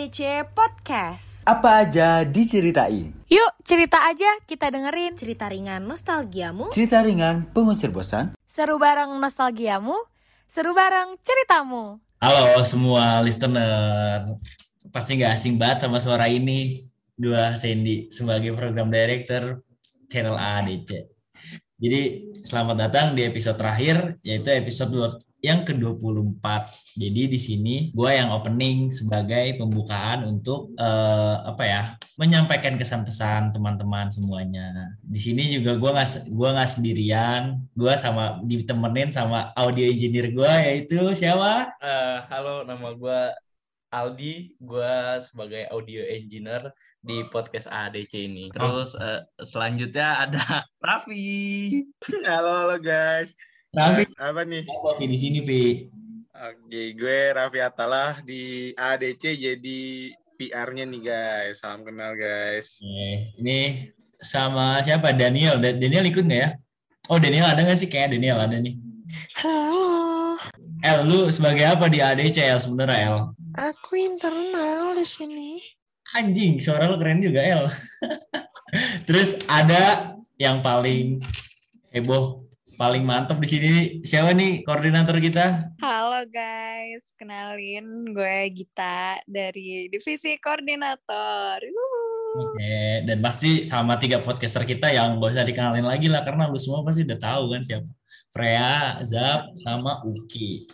AADC 0.00 0.48
Podcast. 0.56 1.44
Apa 1.44 1.84
aja 1.84 2.24
diceritain? 2.24 3.12
Yuk, 3.28 3.52
cerita 3.60 4.00
aja, 4.08 4.32
kita 4.48 4.72
dengerin. 4.72 5.12
Cerita 5.12 5.44
ringan 5.44 5.84
nostalgiamu. 5.84 6.72
Cerita 6.72 7.04
ringan 7.04 7.44
pengusir 7.52 7.92
bosan. 7.92 8.32
Seru 8.48 8.80
bareng 8.80 9.12
nostalgiamu, 9.20 9.92
seru 10.48 10.72
bareng 10.72 11.12
ceritamu. 11.20 12.00
Halo 12.16 12.64
semua 12.64 13.20
listener, 13.20 14.24
pasti 14.88 15.20
nggak 15.20 15.36
asing 15.36 15.60
banget 15.60 15.84
sama 15.84 16.00
suara 16.00 16.32
ini. 16.32 16.88
Gua 17.20 17.52
Sandy 17.52 18.08
sebagai 18.08 18.56
program 18.56 18.88
director 18.88 19.60
channel 20.08 20.40
AADC. 20.40 20.96
Jadi 21.76 22.00
selamat 22.40 22.88
datang 22.88 23.12
di 23.12 23.28
episode 23.28 23.60
terakhir, 23.60 24.16
yaitu 24.24 24.48
episode 24.48 25.20
yang 25.40 25.64
ke-24. 25.64 26.44
Jadi 26.96 27.22
di 27.28 27.40
sini 27.40 27.74
gue 27.92 28.10
yang 28.12 28.32
opening 28.32 28.92
sebagai 28.92 29.56
pembukaan 29.56 30.28
untuk 30.28 30.72
eh, 30.76 31.36
apa 31.44 31.64
ya 31.64 31.82
menyampaikan 32.20 32.76
kesan 32.76 33.08
pesan 33.08 33.48
teman-teman 33.56 34.12
semuanya. 34.12 34.92
Di 35.00 35.16
sini 35.16 35.48
juga 35.48 35.80
gue 35.80 35.90
nggak 35.90 36.36
gua 36.36 36.52
nggak 36.52 36.70
sendirian, 36.76 37.64
gue 37.72 37.92
sama 37.96 38.44
ditemenin 38.44 39.08
sama 39.08 39.56
audio 39.56 39.88
engineer 39.88 40.28
gue 40.28 40.52
yaitu 40.68 41.00
siapa? 41.16 41.72
Eh, 41.80 42.18
halo, 42.28 42.68
nama 42.68 42.92
gue 42.92 43.20
Aldi, 43.90 44.54
gue 44.62 44.94
sebagai 45.24 45.66
audio 45.74 46.04
engineer 46.06 46.70
di 47.00 47.24
podcast 47.32 47.66
ADC 47.66 48.12
ini. 48.14 48.52
Terus 48.52 48.94
eh, 49.00 49.24
selanjutnya 49.42 50.28
ada 50.28 50.44
Raffi. 50.86 51.82
Halo, 52.22 52.68
halo 52.68 52.76
guys. 52.78 53.32
Raffi, 53.70 54.02
Apa 54.18 54.42
nih? 54.42 54.66
apa 54.66 54.98
di 54.98 55.14
sini 55.14 55.38
Vi? 55.46 55.86
Oke, 56.34 56.82
gue 56.90 57.18
Raffi 57.30 57.62
Atalah 57.62 58.18
di 58.18 58.74
ADC 58.74 59.22
jadi 59.38 59.80
PR-nya 60.34 60.82
nih 60.82 61.00
guys. 61.00 61.62
Salam 61.62 61.86
kenal 61.86 62.18
guys. 62.18 62.82
Oke, 62.82 63.30
Ini 63.38 63.58
sama 64.18 64.82
siapa? 64.82 65.14
Daniel. 65.14 65.62
Da- 65.62 65.78
Daniel 65.78 66.02
ikut 66.02 66.26
nggak 66.26 66.40
ya? 66.40 66.50
Oh 67.06 67.22
Daniel 67.22 67.46
ada 67.46 67.62
nggak 67.62 67.78
sih? 67.78 67.86
Kayak 67.86 68.18
Daniel 68.18 68.42
ada 68.42 68.58
nih. 68.58 68.74
Halo, 69.38 70.34
El, 70.82 70.98
lu 71.06 71.30
sebagai 71.30 71.62
apa 71.62 71.86
di 71.86 72.02
ADC 72.02 72.42
El 72.42 72.58
sebenarnya 72.58 72.98
El? 73.06 73.16
aku 73.54 73.94
internal 73.94 74.94
di 74.94 75.06
sini. 75.06 75.62
Anjing, 76.10 76.58
suara 76.58 76.90
lu 76.90 76.98
keren 76.98 77.22
juga 77.22 77.38
El. 77.38 77.70
Terus 79.06 79.38
ada 79.46 80.14
yang 80.38 80.58
paling 80.58 81.22
heboh, 81.90 82.49
paling 82.80 83.04
mantap 83.04 83.36
di 83.36 83.44
sini 83.44 83.70
siapa 84.00 84.32
nih 84.32 84.64
koordinator 84.64 85.12
kita? 85.20 85.76
Halo 85.84 86.24
guys, 86.32 87.12
kenalin 87.20 88.08
gue 88.08 88.56
Gita 88.56 89.20
dari 89.28 89.92
divisi 89.92 90.40
koordinator. 90.40 91.60
Oke, 92.40 93.04
dan 93.04 93.20
pasti 93.20 93.68
sama 93.68 94.00
tiga 94.00 94.24
podcaster 94.24 94.64
kita 94.64 94.88
yang 94.96 95.20
gak 95.20 95.28
usah 95.28 95.44
dikenalin 95.44 95.84
lagi 95.84 96.08
lah 96.08 96.24
karena 96.24 96.48
lu 96.48 96.56
semua 96.56 96.80
pasti 96.80 97.04
udah 97.04 97.20
tahu 97.20 97.52
kan 97.52 97.60
siapa. 97.60 97.90
Freya, 98.32 98.96
Zap, 99.04 99.52
sama 99.60 100.00
Uki. 100.08 100.64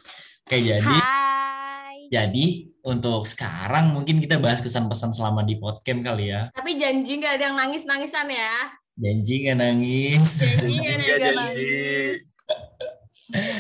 Oke, 0.46 0.62
jadi 0.62 0.86
Hai. 0.86 2.06
jadi 2.06 2.70
untuk 2.86 3.26
sekarang 3.26 3.90
mungkin 3.90 4.22
kita 4.22 4.38
bahas 4.38 4.62
kesan-pesan 4.62 5.10
selama 5.10 5.42
di 5.42 5.58
podcast 5.58 6.06
kali 6.06 6.30
ya. 6.30 6.46
Tapi 6.54 6.78
janji 6.78 7.18
nggak 7.18 7.34
ada 7.34 7.44
yang 7.50 7.58
nangis-nangisan 7.58 8.30
ya. 8.30 8.85
Janji 8.96 9.44
gak 9.44 9.60
nangis. 9.60 10.40
Janji 10.40 10.74
nggak 10.74 10.88
ada 10.88 10.96
Iya, 10.96 11.04
yang 11.04 11.20
janji. 11.20 11.36
nangis. 11.36 12.24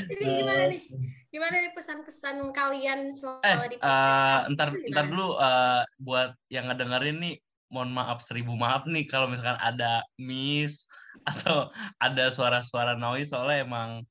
Jadi 0.08 0.24
gimana 0.32 0.64
nih? 0.66 0.82
Gimana 1.28 1.60
nih 1.60 1.70
pesan-pesan 1.70 2.50
kalian 2.50 3.06
Eh, 3.06 3.12
selama 3.12 3.68
di 3.68 3.76
eh, 3.76 3.76
podcast? 3.76 4.48
ntar 4.50 4.68
Gimana? 4.72 4.88
ntar 4.88 5.06
dulu 5.06 5.36
eh, 5.36 5.84
buat 5.98 6.34
yang 6.48 6.66
ngedengerin 6.66 7.18
nih, 7.20 7.38
mohon 7.68 7.92
maaf 7.92 8.24
seribu 8.24 8.56
maaf 8.56 8.86
nih 8.86 9.04
kalau 9.04 9.28
misalkan 9.28 9.58
ada 9.58 10.06
miss 10.16 10.86
atau 11.28 11.68
ada 11.98 12.30
suara-suara 12.30 12.96
noise 12.96 13.28
soalnya 13.28 13.60
emang 13.60 14.06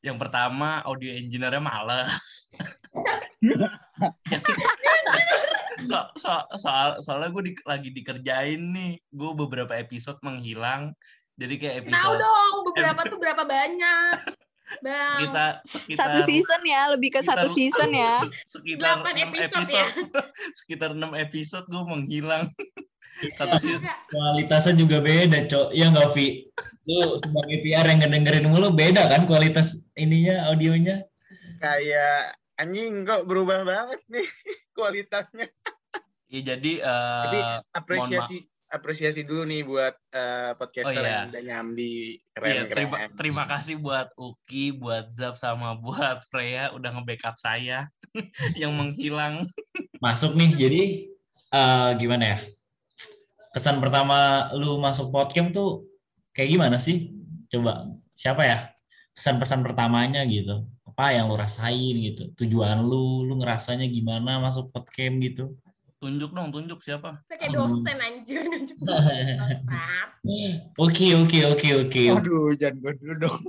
yang 0.00 0.16
pertama 0.16 0.80
audio 0.82 1.12
engineer-nya 1.12 1.60
males. 1.60 2.48
so, 5.80 5.98
so, 6.16 6.32
soal 6.60 7.00
soalnya 7.00 7.32
gue 7.32 7.56
lagi 7.66 7.90
dikerjain 7.90 8.60
nih, 8.60 9.00
gue 9.10 9.32
beberapa 9.34 9.74
episode 9.76 10.20
menghilang. 10.22 10.94
Jadi 11.40 11.54
kayak 11.56 11.74
Tahu 11.74 11.88
episode 11.88 12.20
dong 12.20 12.54
beberapa 12.68 13.00
tuh 13.08 13.18
berapa 13.18 13.42
banyak. 13.48 14.16
Bang. 14.78 15.18
kita 15.26 15.46
sekitar 15.66 15.98
Satu 16.06 16.18
season 16.30 16.62
ya, 16.62 16.82
lebih 16.94 17.10
ke 17.10 17.20
satu 17.26 17.50
season 17.50 17.90
ya. 17.90 18.22
sekitar 18.54 19.02
Delapan 19.02 19.14
6 19.18 19.26
episode 19.26 19.42
episode, 19.42 19.70
ya. 19.74 19.86
sekitar 20.62 20.90
6 20.94 21.24
episode 21.26 21.66
gue 21.66 21.84
menghilang 21.90 22.44
satu 23.38 23.56
season 23.58 23.82
Enggak. 23.82 23.98
Kualitasnya 24.14 24.74
juga 24.78 24.96
beda, 25.02 25.38
Cok. 25.50 25.68
Iya 25.74 25.86
nggak, 25.90 26.08
Vi? 26.14 26.28
Lu 26.86 27.18
sebagai 27.18 27.58
PR 27.66 27.86
yang 27.90 27.98
ngedengerin 28.06 28.46
mulu 28.46 28.70
beda 28.70 29.10
kan 29.10 29.26
kualitas 29.26 29.82
ininya, 29.98 30.46
audionya? 30.46 31.02
Kayak 31.58 32.39
anjing 32.60 33.02
kok 33.02 33.24
berubah 33.24 33.64
banget 33.64 34.00
nih 34.06 34.28
kualitasnya. 34.76 35.48
ya 36.28 36.40
jadi 36.44 36.72
Tapi 36.84 37.38
eh 37.40 37.58
apresiasi 37.72 38.36
apresiasi 38.70 39.26
dulu 39.26 39.42
nih 39.48 39.66
buat 39.66 39.94
eh, 40.12 40.52
podcaster 40.54 40.94
Oh, 40.94 41.02
iya. 41.02 41.16
yang 41.26 41.28
udah 41.34 41.42
nyambi 41.42 42.20
keren 42.30 42.52
iya, 42.54 42.62
terima 42.70 42.94
keren. 42.94 43.10
terima 43.18 43.44
kasih 43.50 43.74
buat 43.80 44.08
Uki 44.14 44.78
buat 44.78 45.10
Zap 45.10 45.34
sama 45.34 45.74
buat 45.74 46.22
Freya 46.30 46.70
udah 46.70 46.94
nge-backup 46.94 47.34
saya 47.34 47.90
yang 48.60 48.70
menghilang 48.76 49.42
Masuk 49.98 50.32
nih, 50.32 50.50
jadi 50.56 50.82
eh, 51.50 51.90
gimana 51.98 52.24
ya? 52.24 52.38
Kesan 53.50 53.82
pertama 53.82 54.48
lu 54.54 54.78
masuk 54.78 55.10
podcast 55.10 55.50
tuh 55.50 55.84
kayak 56.30 56.54
gimana 56.54 56.78
sih? 56.78 57.10
Coba, 57.50 57.84
siapa 58.14 58.46
ya? 58.46 58.70
Kesan-pesan 59.12 59.60
pertamanya 59.60 60.22
gitu. 60.24 60.64
Apa 61.00 61.16
yang 61.16 61.32
lu 61.32 61.36
rasain 61.40 61.96
gitu? 61.96 62.28
Tujuan 62.44 62.84
lu, 62.84 63.24
lu 63.24 63.40
ngerasanya 63.40 63.88
gimana 63.88 64.36
masuk 64.36 64.68
podcast 64.68 65.16
gitu? 65.16 65.56
tunjuk 66.00 66.32
dong 66.32 66.48
tunjuk 66.48 66.80
siapa 66.80 67.24
Kayak 67.28 67.56
dosen 67.56 67.96
anjir 68.00 68.44
nunjuk. 68.44 68.76
Oke, 70.76 71.16
oke, 71.16 71.38
oke, 71.56 71.68
oke. 71.88 72.02
Aduh, 72.12 72.52
jangan 72.52 72.76
gue 72.84 72.92
dulu 73.00 73.14
dong. 73.24 73.40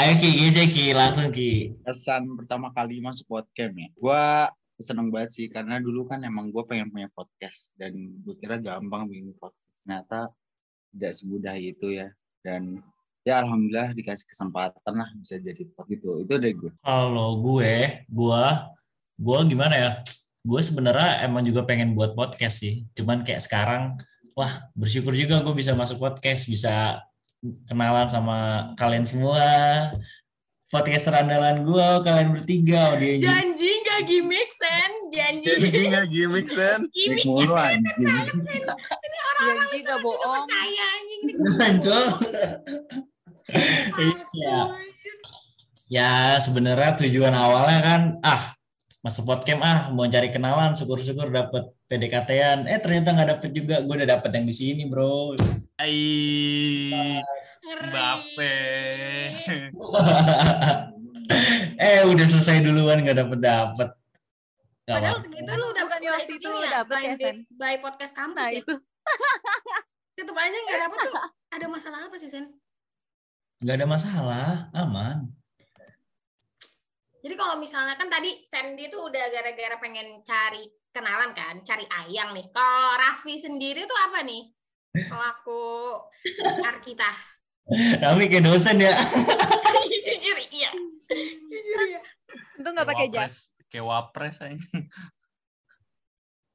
Ayo 0.00 0.12
Ki, 0.16 0.28
Gece 0.40 0.72
Ki, 0.72 0.96
langsung 0.96 1.28
Ki. 1.28 1.76
Kesan 1.84 2.40
pertama 2.40 2.72
kali 2.72 3.04
masuk 3.04 3.28
podcast 3.28 3.76
ya. 3.76 3.88
Gue 3.92 4.24
seneng 4.80 5.12
banget 5.12 5.36
sih 5.36 5.46
karena 5.52 5.76
dulu 5.84 6.08
kan 6.08 6.24
emang 6.24 6.48
gue 6.48 6.64
pengen 6.64 6.88
punya 6.88 7.12
podcast 7.12 7.76
dan 7.76 7.92
gue 7.92 8.32
kira 8.40 8.56
gampang 8.56 9.04
bikin 9.04 9.36
podcast. 9.36 9.84
Ternyata 9.84 10.32
tidak 10.96 11.12
semudah 11.12 11.56
itu 11.60 11.92
ya. 11.92 12.08
Dan 12.40 12.80
ya 13.20 13.44
alhamdulillah 13.44 13.92
dikasih 13.92 14.24
kesempatan 14.28 14.94
lah 14.96 15.08
bisa 15.20 15.36
jadi 15.36 15.62
podcast 15.76 16.00
itu. 16.00 16.10
Itu 16.24 16.34
dari 16.40 16.54
gue. 16.56 16.72
Kalau 16.80 17.36
gue, 17.40 18.04
gue, 18.08 18.44
gue 19.20 19.38
gimana 19.48 19.74
ya? 19.76 19.90
Gue 20.40 20.60
sebenarnya 20.64 21.28
emang 21.28 21.44
juga 21.44 21.68
pengen 21.68 21.92
buat 21.92 22.16
podcast 22.16 22.64
sih. 22.64 22.88
Cuman 22.96 23.28
kayak 23.28 23.44
sekarang, 23.44 24.00
wah 24.32 24.64
bersyukur 24.72 25.12
juga 25.12 25.44
gue 25.44 25.52
bisa 25.52 25.76
masuk 25.76 26.00
podcast, 26.00 26.48
bisa 26.48 27.04
kenalan 27.68 28.08
sama 28.08 28.72
kalian 28.80 29.04
semua. 29.04 29.44
Podcaster 30.70 31.10
andalan 31.10 31.66
gue, 31.66 31.88
kalian 32.06 32.30
bertiga, 32.30 32.94
engineer. 32.94 33.26
Janji 33.26 33.70
nggak 33.82 34.00
gimmick 34.06 34.50
sen, 34.54 34.92
janji. 35.10 35.50
Jadi 35.58 35.90
nggak 35.90 36.06
gimmick 36.14 36.46
Sen. 36.46 36.86
Gimmick 36.94 37.26
mulu 37.26 37.58
anjing. 37.58 38.06
Janji 38.06 39.78
gak 39.82 39.98
Masih 39.98 40.00
bohong. 40.06 40.46
percaya 40.46 40.84
anjing. 40.94 41.26
Iya. 44.32 44.56
Ya 45.90 46.38
sebenarnya 46.38 46.94
tujuan 47.02 47.34
awalnya 47.34 47.80
kan, 47.82 48.02
ah 48.22 48.54
masuk 49.00 49.26
podcast 49.26 49.58
ah 49.64 49.78
mau 49.90 50.06
cari 50.06 50.30
kenalan, 50.30 50.76
syukur-syukur 50.76 51.28
dapet 51.28 51.66
PDKT-an. 51.86 52.70
Eh 52.70 52.78
ternyata 52.78 53.10
nggak 53.10 53.28
dapet 53.38 53.50
juga, 53.50 53.82
gue 53.82 53.94
udah 53.98 54.08
dapet 54.08 54.30
yang 54.38 54.46
di 54.46 54.54
sini 54.54 54.82
bro. 54.86 55.34
Ai 55.76 55.98
Ngeri. 57.60 57.86
Mbappe 57.90 58.54
eh 61.80 62.02
udah 62.02 62.26
selesai 62.26 62.62
duluan 62.62 63.02
nggak 63.02 63.18
dapet 63.20 63.38
dapet. 63.38 63.88
Gak 64.84 64.94
Padahal 64.98 65.16
apa. 65.18 65.22
segitu 65.22 65.50
lu 65.54 65.66
udah 65.70 65.82
Bukannya 65.86 66.10
waktu 66.16 66.32
itu 66.34 66.48
ini 66.48 66.66
dapet 66.66 66.96
ya, 67.04 67.14
Sen? 67.14 67.36
by 67.54 67.78
podcast 67.78 68.10
kampus 68.10 68.42
Nah 68.42 68.48
ya. 68.50 68.58
itu. 68.58 68.74
Tetep 70.18 70.34
aja 70.34 70.56
nggak 70.56 70.80
dapet 70.82 70.98
tuh. 71.04 71.12
Ada 71.54 71.66
masalah 71.66 72.00
apa 72.08 72.16
sih 72.18 72.26
Sen? 72.26 72.50
Nggak 73.60 73.76
ada 73.76 73.88
masalah, 73.92 74.48
aman. 74.72 75.28
Jadi 77.20 77.34
kalau 77.36 77.60
misalnya 77.60 77.92
kan 78.00 78.08
tadi 78.08 78.40
Sandy 78.48 78.88
tuh 78.88 79.12
udah 79.12 79.28
gara-gara 79.28 79.76
pengen 79.76 80.24
cari 80.24 80.64
kenalan 80.88 81.36
kan, 81.36 81.60
cari 81.60 81.84
ayang 82.00 82.32
nih. 82.32 82.48
Kalau 82.56 82.96
Raffi 82.96 83.36
sendiri 83.36 83.84
tuh 83.84 83.98
apa 84.00 84.24
nih? 84.24 84.48
Pelaku 84.96 85.92
PR 86.24 86.80
kita. 86.80 87.10
Tapi 88.00 88.32
kayak 88.32 88.48
dosen 88.48 88.80
ya. 88.80 88.96
Jujur 89.92 90.38
iya. 90.56 90.72
Jujur 91.44 91.80
ya. 91.84 92.00
Untung 92.56 92.72
gak 92.80 92.88
pakai 92.88 93.12
jas. 93.12 93.52
kayak 93.68 93.86
wapres 93.86 94.40
aja 94.42 94.58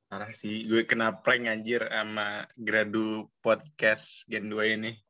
Parah 0.10 0.34
sih, 0.34 0.66
gue 0.66 0.90
kena 0.90 1.22
prank 1.22 1.46
anjir 1.46 1.86
sama 1.86 2.50
Gradu 2.58 3.30
Podcast 3.46 4.26
Gen 4.26 4.50
2 4.50 4.74
ini. 4.82 5.05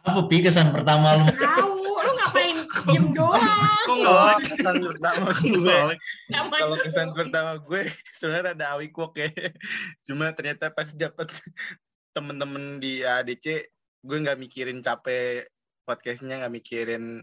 Apa 0.00 0.20
pi 0.24 0.40
kesan 0.40 0.72
pertama 0.72 1.20
lu? 1.20 1.24
Tahu, 1.36 1.72
lu 1.84 2.12
ngapain 2.16 2.56
diem 2.88 3.06
doang? 3.12 3.60
Kok 3.84 3.96
nggak 4.00 4.38
kesan 4.48 4.76
pertama 4.80 5.28
gue? 5.36 5.78
Kalau 6.32 6.76
kesan 6.80 7.08
pertama 7.12 7.52
gue 7.60 7.82
sebenarnya 8.16 8.52
ada 8.56 8.66
awkward 8.76 9.12
ya. 9.18 9.28
Cuma 10.08 10.32
ternyata 10.32 10.72
pas 10.72 10.88
dapet 10.96 11.28
temen-temen 12.16 12.80
di 12.80 13.04
ADC, 13.04 13.46
gue 14.00 14.16
nggak 14.24 14.40
mikirin 14.40 14.80
capek 14.80 15.46
podcastnya, 15.84 16.40
nggak 16.40 16.54
mikirin 16.54 17.20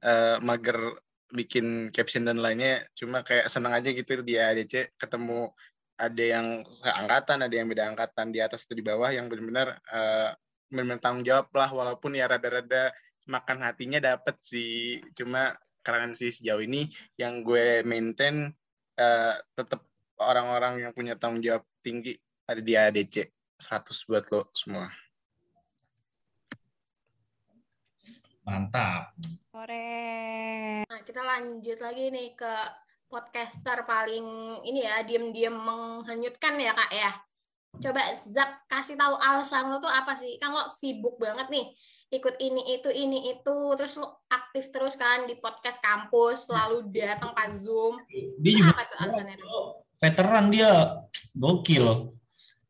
eh, 0.00 0.36
mager 0.40 0.96
bikin 1.34 1.92
caption 1.92 2.24
dan 2.24 2.40
lainnya. 2.40 2.88
Cuma 2.96 3.20
kayak 3.20 3.52
seneng 3.52 3.76
aja 3.76 3.92
gitu 3.92 4.24
di 4.24 4.40
ADC 4.40 4.96
ketemu 4.96 5.52
ada 5.94 6.24
yang 6.24 6.66
seangkatan, 6.66 7.46
ada 7.46 7.54
yang 7.54 7.70
beda 7.70 7.86
angkatan 7.94 8.34
di 8.34 8.42
atas 8.42 8.66
atau 8.66 8.74
di 8.74 8.82
bawah 8.82 9.12
yang 9.12 9.30
benar-benar 9.30 9.78
eh, 9.92 10.30
benar-benar 10.74 10.98
tanggung 10.98 11.22
jawab 11.22 11.46
lah 11.54 11.70
walaupun 11.70 12.18
ya 12.18 12.26
rada-rada 12.26 12.90
makan 13.30 13.62
hatinya 13.62 14.02
dapet 14.02 14.34
sih 14.42 14.98
cuma 15.14 15.54
karangan 15.86 16.18
sih 16.18 16.34
sejauh 16.34 16.60
ini 16.66 16.90
yang 17.14 17.46
gue 17.46 17.86
maintain 17.86 18.50
eh, 18.98 19.34
tetap 19.54 19.86
orang-orang 20.18 20.82
yang 20.82 20.92
punya 20.92 21.14
tanggung 21.14 21.40
jawab 21.40 21.62
tinggi 21.80 22.18
ada 22.50 22.58
di 22.58 22.74
ADC 22.74 23.30
100 23.62 24.08
buat 24.10 24.24
lo 24.34 24.50
semua 24.52 24.90
Mantap. 28.44 29.16
Sore. 29.48 30.84
Nah, 30.84 31.00
kita 31.00 31.24
lanjut 31.24 31.80
lagi 31.80 32.12
nih 32.12 32.36
ke 32.36 32.54
podcaster 33.08 33.88
paling 33.88 34.60
ini 34.68 34.84
ya, 34.84 35.00
diem-diem 35.00 35.56
menghanyutkan 35.56 36.60
ya, 36.60 36.76
Kak 36.76 36.92
ya. 36.92 37.12
Coba 37.82 38.02
Zap 38.28 38.50
kasih 38.70 38.94
tahu 38.98 39.14
alasan 39.18 39.70
lo 39.70 39.80
tuh 39.82 39.90
apa 39.90 40.14
sih? 40.14 40.36
Kan 40.38 40.54
lo 40.54 40.68
sibuk 40.70 41.18
banget 41.18 41.48
nih 41.50 41.66
ikut 42.14 42.38
ini 42.38 42.78
itu 42.78 42.90
ini 42.94 43.34
itu 43.34 43.56
terus 43.74 43.98
lo 43.98 44.22
aktif 44.30 44.70
terus 44.70 44.94
kan 44.94 45.26
di 45.26 45.34
podcast 45.34 45.82
kampus 45.82 46.46
selalu 46.46 46.86
datang 46.94 47.34
pas 47.34 47.50
zoom 47.50 47.98
Dia 48.38 48.52
juga 48.54 48.70
apa 48.70 48.82
tuh 48.86 48.98
alasannya 49.02 49.34
tuh? 49.34 49.66
veteran 49.98 50.46
dia. 50.50 50.72
Gokil. 51.34 52.14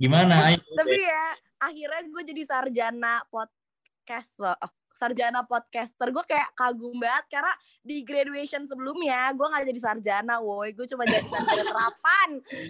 Gimana? 0.00 0.54
Tapi 0.54 0.96
ya 0.96 1.26
akhirnya 1.60 2.00
gue 2.08 2.22
jadi 2.24 2.42
sarjana 2.44 3.24
podcast 3.28 4.32
loh. 4.40 4.58
Oh, 4.94 4.98
sarjana 5.02 5.42
podcaster 5.42 6.08
gue 6.14 6.24
kayak 6.24 6.54
kagum 6.54 6.94
banget 7.02 7.26
karena 7.26 7.52
di 7.82 8.06
graduation 8.06 8.62
sebelumnya 8.70 9.34
gue 9.34 9.42
nggak 9.42 9.66
jadi 9.74 9.80
sarjana 9.82 10.38
woi 10.38 10.70
gue 10.70 10.86
cuma 10.86 11.02
jadi 11.02 11.26
sarjana 11.26 11.62
terapan 11.66 12.28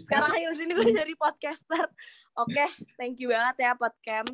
sekarang 0.08 0.30
akhir 0.32 0.52
sini 0.56 0.72
gue 0.72 0.90
jadi 1.04 1.14
podcaster 1.20 1.84
oke 2.40 2.66
thank 2.96 3.20
you 3.20 3.28
banget 3.28 3.56
ya 3.60 3.72
podcast 3.76 4.32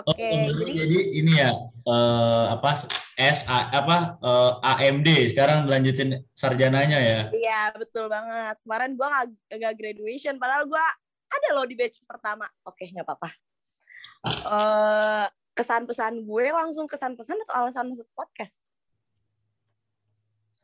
oke 0.00 0.16
Oh, 0.16 0.48
dulu 0.52 0.64
jadi 0.64 0.72
jadi 0.80 0.98
ini 1.12 1.32
ya 1.36 1.50
eh, 1.88 2.44
apa 2.56 2.70
S 3.16 3.44
A, 3.48 3.68
apa 3.72 4.16
eh, 4.20 4.52
AMD 4.88 5.08
sekarang 5.32 5.64
lanjutin 5.64 6.20
sarjananya 6.36 7.00
ya. 7.00 7.20
Iya 7.32 7.72
betul 7.80 8.12
banget. 8.12 8.60
Kemarin 8.60 8.92
gue 8.92 9.08
gak, 9.08 9.26
gak 9.56 9.74
graduation, 9.80 10.36
padahal 10.36 10.68
gue 10.68 10.84
ada 11.32 11.48
loh 11.56 11.64
di 11.64 11.80
batch 11.80 12.04
pertama. 12.04 12.44
Oke 12.68 12.92
nggak 12.92 13.08
apa-apa. 13.08 13.28
Eh, 14.26 15.26
kesan-pesan 15.56 16.20
gue 16.22 16.46
langsung 16.52 16.84
kesan-pesan 16.84 17.40
atau 17.48 17.54
alasan 17.64 17.88
masuk 17.88 18.04
podcast? 18.12 18.68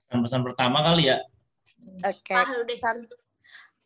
Pesan 0.06 0.44
pertama 0.44 0.84
kali 0.84 1.08
ya. 1.08 1.18
Oke. 2.04 2.36
Ah, 2.36 2.44
lu 2.52 2.62
deh. 2.62 2.76
kesan- 2.76 3.08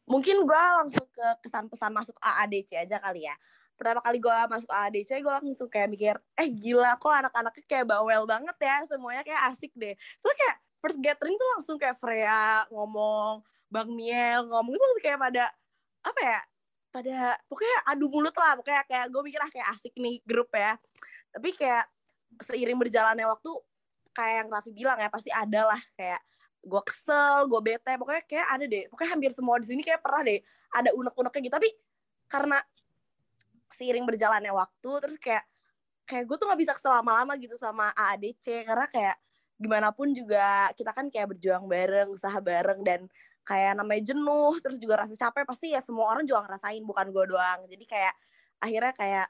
Mungkin 0.06 0.46
gue 0.46 0.62
langsung 0.82 1.06
ke 1.10 1.26
kesan-pesan 1.42 1.90
masuk 1.90 2.14
AADC 2.18 2.78
aja 2.78 2.98
kali 2.98 3.26
ya. 3.26 3.34
Pertama 3.74 3.98
kali 4.00 4.22
gue 4.22 4.36
masuk 4.46 4.70
AADC, 4.70 5.18
gue 5.18 5.34
langsung 5.34 5.66
kayak 5.68 5.90
mikir, 5.90 6.14
eh 6.34 6.48
gila 6.48 6.94
kok 6.96 7.10
anak-anaknya 7.10 7.64
kayak 7.66 7.86
bawel 7.90 8.22
banget 8.24 8.56
ya, 8.56 8.86
semuanya 8.88 9.20
kayak 9.20 9.42
asik 9.50 9.74
deh. 9.74 9.92
So 10.16 10.30
kayak 10.32 10.56
first 10.78 10.98
gathering 11.02 11.34
tuh 11.34 11.48
langsung 11.58 11.76
kayak 11.76 11.98
Freya 11.98 12.64
ngomong, 12.70 13.42
Bang 13.66 13.90
Miel 13.92 14.46
ngomong 14.46 14.72
itu 14.72 14.80
langsung 14.80 15.04
kayak 15.04 15.18
pada 15.20 15.44
apa 16.06 16.20
ya? 16.22 16.40
Pada 16.88 17.16
pokoknya 17.50 17.76
adu 17.84 18.06
mulut 18.08 18.32
lah, 18.32 18.56
pokoknya 18.56 18.82
kayak 18.88 19.06
gue 19.10 19.22
mikir 19.26 19.40
ah 19.42 19.50
kayak 19.52 19.68
asik 19.74 19.92
nih 19.98 20.22
grup 20.24 20.48
ya. 20.54 20.78
Tapi 21.36 21.52
kayak 21.52 21.84
seiring 22.40 22.80
berjalannya 22.80 23.28
waktu 23.28 23.52
kayak 24.16 24.34
yang 24.40 24.48
Raffi 24.48 24.72
bilang 24.72 24.96
ya 24.96 25.12
pasti 25.12 25.28
ada 25.28 25.68
lah. 25.68 25.80
Kayak 25.92 26.20
gue 26.66 26.82
kesel, 26.82 27.46
gue 27.46 27.60
bete, 27.62 27.94
pokoknya 27.94 28.22
kayak 28.26 28.46
ada 28.50 28.64
deh, 28.66 28.84
pokoknya 28.90 29.10
hampir 29.14 29.30
semua 29.30 29.54
di 29.62 29.70
sini 29.70 29.86
kayak 29.86 30.02
pernah 30.02 30.26
deh 30.26 30.42
ada 30.74 30.90
unek-uneknya 30.98 31.40
gitu, 31.46 31.54
tapi 31.62 31.68
karena 32.26 32.58
seiring 33.70 34.02
berjalannya 34.02 34.50
waktu, 34.50 34.90
terus 34.98 35.16
kayak 35.22 35.46
kayak 36.10 36.26
gue 36.26 36.36
tuh 36.38 36.46
nggak 36.50 36.60
bisa 36.66 36.72
selama-lama 36.74 37.38
gitu 37.38 37.54
sama 37.54 37.94
AADC 37.94 38.66
karena 38.66 38.86
kayak 38.90 39.16
gimana 39.62 39.94
pun 39.94 40.10
juga 40.10 40.74
kita 40.74 40.90
kan 40.90 41.06
kayak 41.06 41.38
berjuang 41.38 41.70
bareng, 41.70 42.10
usaha 42.10 42.34
bareng 42.42 42.82
dan 42.82 43.06
kayak 43.46 43.78
namanya 43.78 44.02
jenuh, 44.10 44.58
terus 44.58 44.82
juga 44.82 45.06
rasa 45.06 45.14
capek 45.14 45.46
pasti 45.46 45.70
ya 45.70 45.78
semua 45.78 46.10
orang 46.10 46.26
juga 46.26 46.50
ngerasain 46.50 46.82
bukan 46.82 47.14
gue 47.14 47.24
doang, 47.30 47.62
jadi 47.70 47.84
kayak 47.86 48.14
akhirnya 48.58 48.92
kayak 48.98 49.26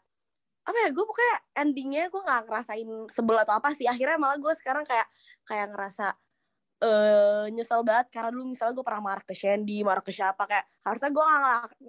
apa 0.66 0.78
ya 0.82 0.88
gue 0.90 1.04
pokoknya 1.06 1.36
endingnya 1.62 2.10
gue 2.10 2.22
nggak 2.26 2.42
ngerasain 2.50 2.90
sebel 3.08 3.36
atau 3.38 3.54
apa 3.54 3.70
sih. 3.70 3.86
Akhirnya 3.86 4.18
malah 4.18 4.34
gue 4.34 4.52
sekarang 4.58 4.82
kayak 4.82 5.06
kayak 5.46 5.66
ngerasa 5.70 6.06
eh 6.82 7.44
nyesel 7.54 7.86
banget. 7.86 8.10
Karena 8.10 8.34
dulu 8.34 8.50
misalnya 8.50 8.74
gue 8.74 8.84
pernah 8.84 9.02
marah 9.02 9.24
ke 9.24 9.34
Shandy, 9.34 9.86
marah 9.86 10.02
ke 10.02 10.10
siapa 10.10 10.42
kayak 10.44 10.66
harusnya 10.82 11.10
gue 11.14 11.24
nggak 11.24 11.40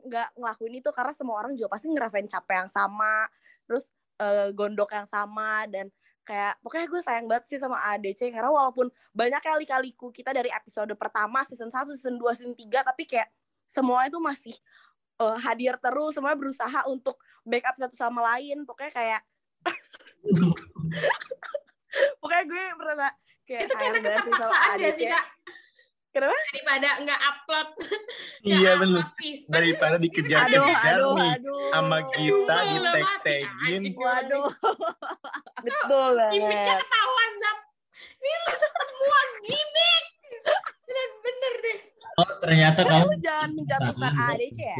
ngelak- 0.05 0.33
ngelakuin 0.37 0.73
itu. 0.77 0.89
Karena 0.93 1.13
semua 1.17 1.35
orang 1.41 1.53
juga 1.57 1.69
pasti 1.73 1.87
ngerasain 1.89 2.27
capek 2.29 2.55
yang 2.61 2.71
sama, 2.71 3.25
terus 3.65 3.89
eh, 4.21 4.49
gondok 4.53 4.89
yang 4.93 5.09
sama. 5.09 5.65
Dan 5.65 5.89
kayak 6.27 6.59
pokoknya 6.59 6.87
gue 6.91 7.01
sayang 7.01 7.25
banget 7.25 7.45
sih 7.47 7.57
sama 7.57 7.79
ADC 7.95 8.35
karena 8.35 8.51
walaupun 8.51 8.91
banyak 9.15 9.39
kali-kaliku 9.39 10.11
kita 10.11 10.35
dari 10.35 10.51
episode 10.51 10.91
pertama 10.99 11.47
season 11.47 11.71
1, 11.71 11.95
season 11.95 12.19
2, 12.19 12.35
season 12.35 12.51
3 12.51 12.83
tapi 12.83 13.07
kayak 13.07 13.31
semua 13.63 14.07
itu 14.11 14.19
masih 14.19 14.55
eh, 15.17 15.37
hadir 15.41 15.75
terus, 15.81 16.15
semuanya 16.15 16.37
berusaha 16.37 16.79
untuk 16.89 17.17
backup 17.43 17.75
satu 17.77 17.95
sama 17.97 18.21
lain, 18.35 18.65
pokoknya 18.65 18.93
kayak 18.93 19.21
pokoknya 22.21 22.43
gue 22.45 22.65
merasa 22.77 23.07
kayak 23.47 23.61
Itu 23.67 23.75
karena 23.75 23.99
keterpaksaan 24.03 24.77
ya 24.79 24.91
sih, 24.93 25.07
Kak? 25.09 25.25
Kenapa? 26.17 26.33
Daripada 26.33 26.89
nggak 27.05 27.21
upload. 27.29 27.69
iya 28.49 28.71
season. 29.21 29.49
daripada 29.53 29.95
Aduh, 30.01 30.03
dikejar-kejar 30.09 30.97
aduh, 30.97 31.13
nih 31.13 31.33
sama 31.69 31.99
kita 32.09 32.55
di 32.57 32.77
tag 32.81 33.09
tagin. 33.21 33.81
Waduh. 33.93 34.49
Betul 35.61 36.17
Gimiknya 36.33 36.73
banget. 36.73 36.81
ketahuan, 36.81 37.31
Zap. 37.37 37.57
Ini 38.17 38.33
lu 38.33 38.53
semua 38.57 39.21
gimmick. 39.45 40.05
Bener-bener 40.89 41.53
deh. 41.61 41.77
Oh 42.17 42.31
ternyata 42.41 42.81
kamu 42.81 43.13
lu 43.13 43.17
jangan 43.21 43.49
menjatuhkan. 43.53 44.13
ADC 44.33 44.57
ya. 44.57 44.77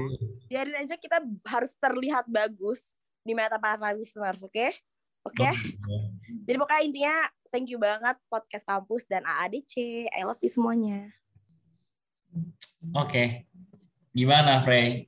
Biarin 0.50 0.78
aja 0.82 0.96
kita 0.98 1.22
harus 1.46 1.78
terlihat 1.78 2.26
bagus 2.26 2.98
di 3.22 3.38
mata 3.38 3.62
para 3.62 3.94
listeners, 3.94 4.42
oke? 4.42 4.74
Oke? 5.22 5.50
Jadi 6.50 6.58
pokoknya 6.58 6.82
intinya 6.82 7.16
thank 7.54 7.70
you 7.70 7.78
banget 7.78 8.18
podcast 8.26 8.66
kampus 8.66 9.06
dan 9.06 9.22
AADC. 9.22 10.08
I 10.10 10.26
love 10.26 10.42
you 10.42 10.50
semuanya. 10.50 11.14
Oke. 12.98 13.46
Gimana 14.18 14.58
Frey? 14.66 15.06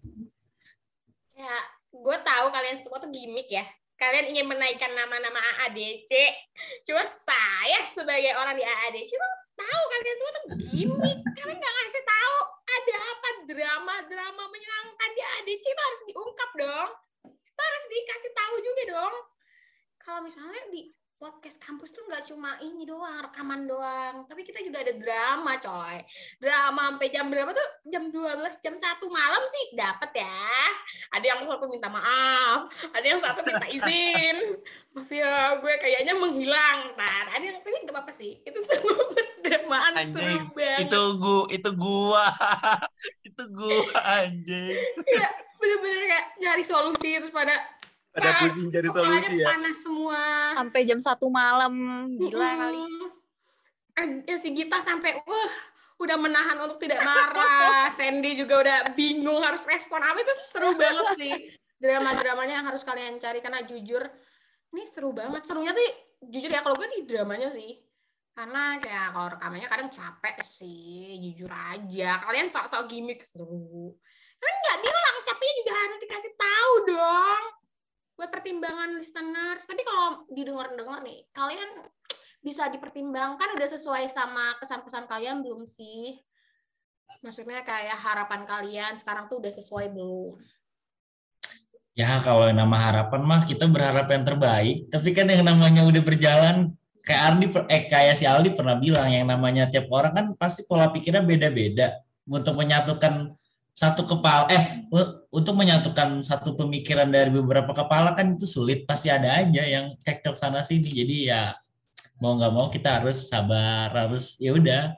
Ya, 1.33 1.57
gue 1.89 2.17
tahu 2.21 2.45
kalian 2.53 2.83
semua 2.86 3.01
tuh 3.01 3.09
gimmick 3.09 3.50
ya. 3.50 3.65
Kalian 3.98 4.38
ingin 4.38 4.45
menaikkan 4.45 4.93
nama-nama 4.93 5.41
AADC. 5.65 6.12
Cuma 6.86 7.01
saya 7.09 7.89
sebagai 7.89 8.38
orang 8.38 8.53
di 8.53 8.62
AADC 8.62 9.12
tuh 9.17 9.33
tahu 9.59 9.83
kalian 9.91 10.15
semua 10.15 10.31
tuh 10.31 10.43
gimmick. 10.71 11.17
Kalian 11.35 11.57
nggak 11.59 11.75
ngasih 11.75 12.03
tahu 12.07 12.35
ada 12.69 12.95
apa 12.95 13.29
drama-drama 13.49 14.43
menyenangkan 14.47 15.09
di 15.11 15.21
AADC 15.21 15.65
itu 15.67 15.81
harus 15.83 16.01
diungkap 16.07 16.51
dong. 16.55 16.89
Itu 17.27 17.61
harus 17.61 17.85
dikasih 17.91 18.31
tahu 18.31 18.55
juga 18.63 18.83
dong. 18.95 19.15
Kalau 19.99 20.19
misalnya 20.23 20.63
di 20.71 20.89
podcast 21.19 21.59
kampus 21.59 21.91
tuh 21.91 22.07
nggak 22.07 22.23
cuma 22.31 22.55
ini 22.63 22.87
doang, 22.87 23.19
rekaman 23.27 23.67
doang. 23.67 24.23
Tapi 24.23 24.47
kita 24.47 24.63
juga 24.63 24.79
ada 24.79 24.95
drama, 24.95 25.59
coy. 25.59 25.99
Drama 26.39 26.95
sampai 26.95 27.07
jam 27.11 27.27
berapa 27.27 27.51
tuh? 27.51 27.69
Jam 27.91 28.07
12, 28.07 28.63
jam 28.63 28.75
1 28.79 29.03
malam 29.11 29.43
sih 29.51 29.75
dapat 29.75 30.23
ya. 30.23 30.47
Ada 31.11 31.25
yang 31.35 31.39
satu 31.43 31.67
minta 31.67 31.91
maaf, 31.91 32.71
ada 32.95 33.03
yang 33.03 33.19
satu 33.19 33.43
minta 33.43 33.67
izin. 33.67 34.63
Maaf 34.95 35.11
ya, 35.11 35.59
gue 35.59 35.73
kayaknya 35.83 36.15
menghilang. 36.15 36.95
Ntar, 36.95 37.25
ada 37.35 37.43
yang 37.43 37.59
tapi 37.59 37.83
nggak 37.83 37.95
apa-apa 37.99 38.15
sih. 38.15 38.39
Itu 38.47 38.63
semua 38.63 38.95
berdramaan 39.39 39.93
Anjing, 39.96 40.15
seru 40.15 40.39
banget. 40.51 40.79
itu 40.86 41.01
gua 41.15 41.41
itu 41.48 41.69
gua 41.74 42.25
itu 43.27 43.43
gua 43.50 43.79
anjing 44.19 44.84
Iya, 45.00 45.27
bener-bener 45.55 46.03
kayak 46.05 46.25
nyari 46.38 46.63
solusi 46.63 47.15
terus 47.15 47.31
pada 47.31 47.55
pada 48.10 48.41
pusing 48.41 48.67
cari 48.67 48.89
solusi 48.89 49.39
ya 49.39 49.48
panas 49.53 49.77
semua. 49.79 50.19
Sampai 50.58 50.81
jam 50.84 51.00
satu 51.00 51.29
malam. 51.29 51.72
Gila 52.17 52.50
kali. 52.58 52.77
Mm-mm. 52.81 53.08
Eh, 53.96 54.08
Ya 54.25 54.36
si 54.36 54.51
Gita 54.51 54.81
sampai 54.81 55.22
wah 55.24 55.53
udah 56.00 56.17
menahan 56.17 56.58
untuk 56.60 56.81
tidak 56.81 57.00
marah. 57.00 57.88
Sandy 57.98 58.34
juga 58.34 58.60
udah 58.60 58.77
bingung 58.98 59.39
harus 59.39 59.63
respon 59.63 60.01
apa 60.01 60.19
itu 60.19 60.34
seru 60.51 60.74
banget 60.74 61.05
sih. 61.15 61.31
Drama-dramanya 61.79 62.60
yang 62.60 62.67
harus 62.67 62.84
kalian 62.84 63.22
cari 63.22 63.39
karena 63.39 63.63
jujur 63.63 64.03
ini 64.69 64.84
seru 64.84 65.13
banget. 65.13 65.46
Serunya 65.46 65.72
tuh 65.72 65.86
jujur 66.27 66.50
ya 66.50 66.60
kalau 66.60 66.75
gue 66.75 66.89
di 66.89 67.08
dramanya 67.08 67.53
sih. 67.53 67.77
Karena 68.39 68.79
kayak 68.79 69.08
kalau 69.12 69.27
rekamannya 69.36 69.67
kadang 69.67 69.91
capek 69.91 70.39
sih, 70.48 71.19
jujur 71.27 71.51
aja. 71.51 72.24
Kalian 72.24 72.48
sok-sok 72.48 72.88
gimmick 72.88 73.19
seru. 73.19 73.91
Kan 74.39 74.53
nggak 74.63 74.79
bilang, 74.79 75.15
capeknya 75.27 75.53
juga 75.60 75.74
harus 75.75 76.00
dikasih 76.00 76.34
tahu 76.39 76.74
dong. 76.88 77.43
Buat 78.15 78.29
pertimbangan 78.31 78.96
listeners. 78.96 79.67
Tapi 79.67 79.84
kalau 79.84 80.24
didengar-dengar 80.31 81.03
nih, 81.03 81.27
kalian 81.36 81.67
bisa 82.39 82.72
dipertimbangkan 82.72 83.60
udah 83.60 83.67
sesuai 83.75 84.08
sama 84.08 84.55
kesan-pesan 84.63 85.12
kalian 85.12 85.43
belum 85.43 85.67
sih? 85.67 86.24
Maksudnya 87.19 87.67
kayak 87.67 88.00
harapan 88.00 88.48
kalian 88.48 88.96
sekarang 88.96 89.27
tuh 89.27 89.43
udah 89.43 89.51
sesuai 89.51 89.91
belum? 89.91 90.39
Ya 91.91 92.15
kalau 92.24 92.48
nama 92.55 92.79
harapan 92.79 93.19
mah 93.19 93.43
kita 93.43 93.67
berharap 93.67 94.08
yang 94.08 94.24
terbaik, 94.24 94.88
tapi 94.88 95.12
kan 95.12 95.27
yang 95.27 95.43
namanya 95.43 95.84
udah 95.84 96.00
berjalan 96.00 96.78
kayak 97.06 97.22
Ardi 97.34 97.46
eh 97.72 97.82
kayak 97.89 98.15
si 98.20 98.25
Aldi 98.27 98.53
pernah 98.53 98.75
bilang 98.77 99.10
yang 99.10 99.25
namanya 99.25 99.68
tiap 99.68 99.89
orang 99.89 100.12
kan 100.13 100.25
pasti 100.36 100.63
pola 100.68 100.91
pikirnya 100.91 101.24
beda-beda. 101.24 102.00
Untuk 102.29 102.53
menyatukan 102.56 103.34
satu 103.74 104.06
kepala 104.06 104.46
eh 104.51 104.86
untuk 105.32 105.56
menyatukan 105.56 106.22
satu 106.22 106.53
pemikiran 106.53 107.10
dari 107.10 107.32
beberapa 107.32 107.72
kepala 107.74 108.13
kan 108.13 108.36
itu 108.36 108.46
sulit. 108.46 108.84
Pasti 108.86 109.08
ada 109.10 109.39
aja 109.39 109.63
yang 109.65 109.98
cekcok 110.03 110.36
sana 110.36 110.62
sini 110.62 110.89
jadi 110.91 111.18
ya 111.25 111.41
mau 112.20 112.36
nggak 112.36 112.53
mau 112.53 112.68
kita 112.68 113.00
harus 113.00 113.32
sabar 113.32 113.89
harus 113.96 114.36
ya 114.44 114.51
udah 114.51 114.91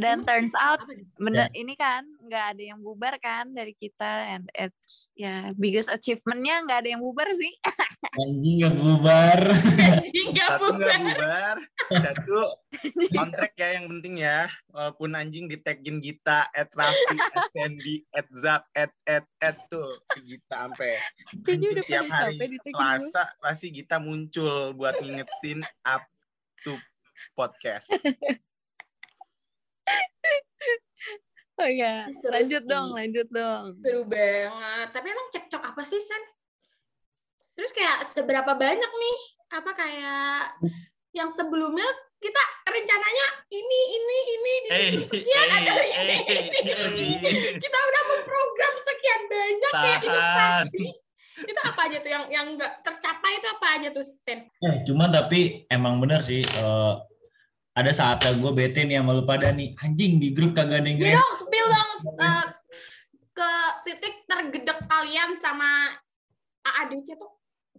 dan 0.00 0.24
turns 0.24 0.56
out 0.56 0.80
bener 1.20 1.46
Ya. 1.52 1.56
ini 1.56 1.72
kan 1.76 2.04
nggak 2.24 2.44
ada 2.56 2.62
yang 2.74 2.80
bubar 2.80 3.16
kan 3.20 3.48
dari 3.52 3.72
kita 3.76 4.36
and 4.36 4.44
it's 4.52 5.08
ya 5.14 5.52
biggest 5.56 5.88
achievementnya 5.88 6.64
nggak 6.64 6.78
ada 6.84 6.88
yang 6.92 7.02
bubar 7.04 7.28
sih 7.32 7.52
anjing 8.20 8.64
nggak 8.64 8.76
bubar 8.76 9.40
Satu 10.40 10.66
nggak 10.76 10.98
bubar, 11.00 11.56
satu 11.90 12.38
kontrak 13.18 13.52
ya 13.54 13.78
yang 13.78 13.86
penting 13.86 14.22
ya. 14.22 14.46
Walaupun 14.70 15.14
anjing 15.14 15.46
di 15.46 15.58
tagin 15.60 15.98
Gita, 16.02 16.48
at 16.50 16.70
Raffi, 16.74 17.16
at 17.18 17.46
Sandy, 17.54 18.02
at 18.10 18.26
Zak, 18.34 18.66
at 18.74 18.92
at 19.06 19.26
at 19.38 19.56
tuh 19.68 20.00
si 20.14 20.18
Gita 20.26 20.66
sampai 20.68 20.98
anjing 21.46 21.70
udah 21.70 21.84
tiap 21.86 22.06
hari. 22.10 22.36
Selasa 22.62 23.30
pasti 23.38 23.70
Gita 23.70 23.98
muncul 23.98 24.74
buat 24.74 24.98
ngingetin 25.02 25.62
up 25.86 26.02
to 26.64 26.74
podcast. 27.36 27.90
oh 31.60 31.70
ya 31.70 32.08
Seru 32.08 32.32
lanjut 32.32 32.62
sih. 32.64 32.70
dong 32.70 32.88
lanjut 32.90 33.28
dong 33.28 33.64
Seru 33.78 34.02
banget. 34.04 34.88
Tapi 34.90 35.06
emang 35.06 35.28
cekcok 35.28 35.62
apa 35.62 35.82
sih, 35.84 36.00
Sen? 36.00 36.22
Terus 37.52 37.70
kayak 37.70 37.98
seberapa 38.04 38.52
banyak 38.54 38.90
nih? 38.90 39.18
Apa 39.50 39.70
kayak 39.74 40.56
yang 41.10 41.28
sebelumnya 41.28 41.84
kita 42.16 42.38
rencananya 42.64 43.26
ini, 43.50 43.80
ini, 43.90 44.18
ini, 44.30 44.52
di 44.56 44.68
season 44.70 45.02
sekian 45.04 45.42
eh, 45.42 45.50
ada 45.50 45.72
ini, 45.74 45.90
eh, 45.90 46.18
ini, 46.46 47.04
ini. 47.18 47.28
eh. 47.28 47.58
Kita 47.58 47.78
udah 47.80 48.02
memprogram 48.06 48.74
sekian 48.78 49.20
banyak 49.26 49.72
ya 49.72 49.74
Tahan. 49.74 50.00
inovasi. 50.06 50.86
Itu 51.40 51.60
apa 51.64 51.80
aja 51.88 51.96
tuh 51.98 52.10
yang 52.10 52.24
yang 52.28 52.46
nggak 52.54 52.84
tercapai 52.84 53.32
itu 53.36 53.48
apa 53.48 53.66
aja 53.74 53.88
tuh, 53.90 54.04
Sen? 54.04 54.46
Eh, 54.60 54.74
cuman 54.84 55.08
tapi 55.10 55.64
emang 55.66 55.98
bener 55.98 56.20
sih 56.20 56.40
eh, 56.40 56.92
ada 57.74 57.90
saatnya 57.94 58.34
gue 58.34 58.52
bete 58.52 58.82
nih 58.82 58.98
sama 58.98 59.14
lu 59.14 59.22
pada 59.22 59.54
nih 59.54 59.70
anjing 59.78 60.18
di 60.18 60.34
grup 60.34 60.58
kagak 60.58 60.82
ada 60.82 60.90
yang 60.90 61.22
spill 61.38 61.66
dong 61.70 61.90
eh, 62.18 62.46
ke 63.30 63.50
titik 63.86 64.14
tergedek 64.26 64.78
kalian 64.90 65.38
sama 65.38 65.94
AADC 66.66 67.16
tuh 67.16 67.32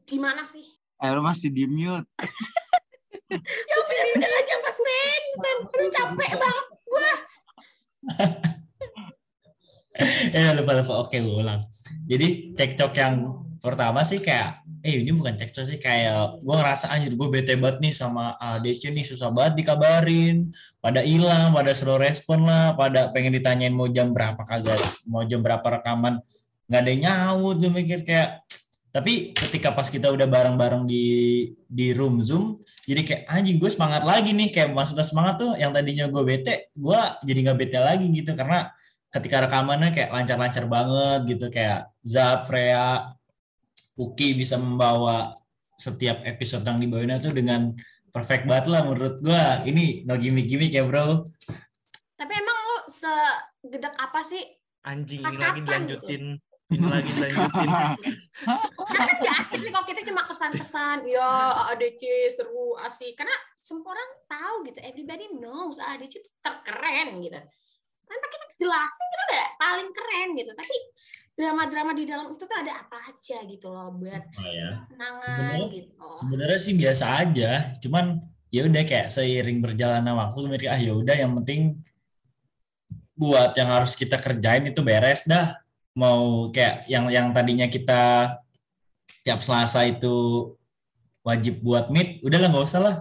di 0.08 0.18
mana 0.18 0.42
sih? 0.44 0.66
Eh, 1.02 1.10
lu 1.14 1.22
masih 1.24 1.50
di 1.54 1.66
mute. 1.70 2.08
Ya 3.32 3.78
bener-bener 3.88 4.28
aja 4.28 4.56
Mas 4.60 4.76
Sen, 4.76 5.24
Sen, 5.40 5.58
aduh 5.64 5.88
capek 5.88 6.32
banget 6.36 6.68
gua. 6.84 7.14
eh 10.36 10.52
lupa 10.60 10.72
lupa 10.84 10.94
oke 11.08 11.16
gue 11.16 11.40
ulang 11.40 11.62
jadi 12.12 12.52
cekcok 12.60 12.92
yang 12.98 13.14
pertama 13.62 14.02
sih 14.02 14.18
kayak 14.18 14.66
eh 14.82 15.06
ini 15.06 15.14
bukan 15.14 15.38
cekcok 15.38 15.66
sih 15.70 15.78
kayak 15.78 16.42
gue 16.42 16.56
ngerasa 16.58 16.90
anjir 16.90 17.14
gue 17.14 17.28
bete 17.30 17.54
banget 17.54 17.78
nih 17.78 17.94
sama 17.94 18.34
ADC 18.42 18.90
nih 18.90 19.06
susah 19.06 19.30
banget 19.30 19.62
dikabarin 19.62 20.50
pada 20.82 21.06
hilang 21.06 21.54
pada 21.54 21.72
slow 21.78 22.02
respon 22.02 22.50
lah 22.50 22.74
pada 22.74 23.14
pengen 23.14 23.38
ditanyain 23.38 23.70
mau 23.70 23.86
jam 23.86 24.10
berapa 24.10 24.42
kagak 24.42 24.82
mau 25.06 25.22
jam 25.30 25.46
berapa 25.46 25.62
rekaman 25.78 26.18
nggak 26.66 26.82
ada 26.82 26.90
yang 26.90 27.02
nyaut 27.06 27.56
gue 27.62 27.70
mikir 27.70 28.02
kayak 28.02 28.42
tapi 28.92 29.32
ketika 29.32 29.72
pas 29.72 29.88
kita 29.88 30.10
udah 30.10 30.26
bareng-bareng 30.26 30.84
di 30.90 31.06
di 31.70 31.94
room 31.94 32.20
zoom 32.20 32.60
jadi 32.90 33.06
kayak 33.06 33.24
anjing 33.30 33.62
gue 33.62 33.70
semangat 33.70 34.02
lagi 34.02 34.34
nih 34.34 34.50
kayak 34.50 34.74
maksudnya 34.74 35.06
semangat 35.06 35.38
tuh 35.38 35.54
yang 35.56 35.70
tadinya 35.70 36.10
gue 36.10 36.24
bete 36.26 36.74
gue 36.74 37.02
jadi 37.24 37.40
nggak 37.46 37.58
bete 37.62 37.78
lagi 37.78 38.10
gitu 38.10 38.34
karena 38.34 38.74
ketika 39.12 39.46
rekamannya 39.46 39.94
kayak 39.94 40.10
lancar-lancar 40.10 40.66
banget 40.66 41.20
gitu 41.36 41.52
kayak 41.52 41.92
Zap, 42.02 42.48
Freya, 42.48 43.12
Uki 44.02 44.34
bisa 44.34 44.58
membawa 44.58 45.30
setiap 45.78 46.26
episode 46.26 46.66
yang 46.66 46.82
dibawainnya 46.82 47.22
tuh 47.22 47.34
dengan 47.34 47.74
perfect 48.10 48.50
banget 48.50 48.66
lah 48.70 48.82
menurut 48.86 49.22
gua. 49.22 49.62
Ini 49.62 50.06
no 50.06 50.18
gimmick-gimmick 50.18 50.74
ya 50.74 50.86
bro. 50.86 51.26
Tapi 52.18 52.34
emang 52.38 52.58
lu 52.58 52.78
segedek 52.90 53.94
apa 53.98 54.22
sih? 54.22 54.44
Anjing 54.86 55.22
Pas 55.22 55.34
ini 55.34 55.42
lagi 55.42 55.62
dilanjutin. 55.66 56.24
Ini 56.72 56.86
lagi 56.86 57.12
dilanjutin. 57.18 57.70
Karena 58.94 59.04
kan 59.10 59.18
gak 59.22 59.38
asik 59.46 59.60
nih 59.62 59.72
kalau 59.74 59.88
kita 59.90 60.02
cuma 60.06 60.22
kesan-kesan, 60.26 60.98
ya 61.10 61.30
ADC 61.74 62.02
seru, 62.34 62.78
asik. 62.82 63.14
Karena 63.18 63.34
semua 63.58 63.94
orang 63.94 64.12
tahu 64.26 64.56
gitu, 64.70 64.80
everybody 64.86 65.30
knows 65.38 65.78
ADC 65.78 66.22
itu 66.22 66.30
terkeren 66.42 67.22
gitu. 67.22 67.42
Tanpa 68.06 68.28
kita 68.28 68.46
jelasin 68.60 69.08
kita 69.08 69.24
udah 69.30 69.46
paling 69.58 69.90
keren 69.94 70.30
gitu. 70.38 70.52
Tapi 70.54 70.76
drama-drama 71.42 71.98
di 71.98 72.06
dalam 72.06 72.38
itu 72.38 72.46
tuh 72.46 72.54
ada 72.54 72.86
apa 72.86 72.98
aja 73.10 73.38
gitu 73.44 73.68
loh 73.68 73.90
buat 73.98 74.22
Oh 74.38 74.46
ya. 74.46 74.86
kenangan 74.86 75.26
Sebenarnya- 75.26 75.70
gitu. 75.74 76.06
Sebenarnya 76.14 76.60
sih 76.62 76.74
biasa 76.78 77.06
aja, 77.18 77.52
cuman 77.82 78.06
ya 78.54 78.62
udah 78.68 78.84
kayak 78.86 79.10
seiring 79.10 79.60
berjalannya 79.60 80.14
waktu 80.14 80.38
mikir 80.46 80.70
ah 80.70 80.78
ya 80.78 80.94
udah 80.94 81.16
yang 81.18 81.34
penting 81.42 81.82
buat 83.18 83.54
yang 83.58 83.70
harus 83.70 83.94
kita 83.94 84.18
kerjain 84.18 84.70
itu 84.70 84.82
beres 84.82 85.26
dah. 85.26 85.58
Mau 85.92 86.48
kayak 86.50 86.86
yang 86.88 87.12
yang 87.12 87.28
tadinya 87.34 87.68
kita 87.68 88.36
tiap 89.22 89.44
Selasa 89.44 89.84
itu 89.84 90.48
wajib 91.22 91.62
buat 91.62 91.92
meet, 91.94 92.24
udah 92.26 92.38
lah 92.40 92.50
nggak 92.50 92.66
usah 92.66 92.82
lah. 92.82 92.96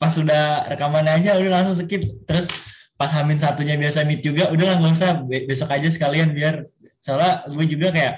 Pas 0.00 0.14
udah 0.16 0.68
rekamannya 0.70 1.20
aja 1.20 1.36
udah 1.36 1.52
langsung 1.60 1.76
skip. 1.84 2.02
Terus 2.24 2.48
pas 2.94 3.10
Hamin 3.10 3.36
satunya 3.36 3.74
biasa 3.74 4.06
meet 4.06 4.22
juga, 4.22 4.48
udah 4.54 4.64
lah 4.64 4.76
nggak 4.80 4.94
usah 4.94 5.10
Be- 5.26 5.44
besok 5.44 5.74
aja 5.74 5.90
sekalian 5.90 6.30
biar 6.32 6.64
soalnya 7.04 7.44
gue 7.52 7.66
juga 7.68 7.92
kayak 7.92 8.14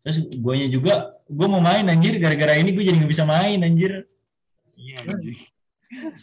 terus 0.00 0.24
guanya 0.40 0.72
juga 0.72 0.92
gue 1.28 1.46
mau 1.52 1.60
main 1.60 1.84
anjir 1.84 2.16
gara-gara 2.16 2.56
ini 2.56 2.72
gue 2.72 2.80
jadi 2.80 2.96
nggak 2.96 3.12
bisa 3.12 3.28
main 3.28 3.60
anjir 3.60 4.08
Iya, 4.76 5.08
anjing. 5.08 5.40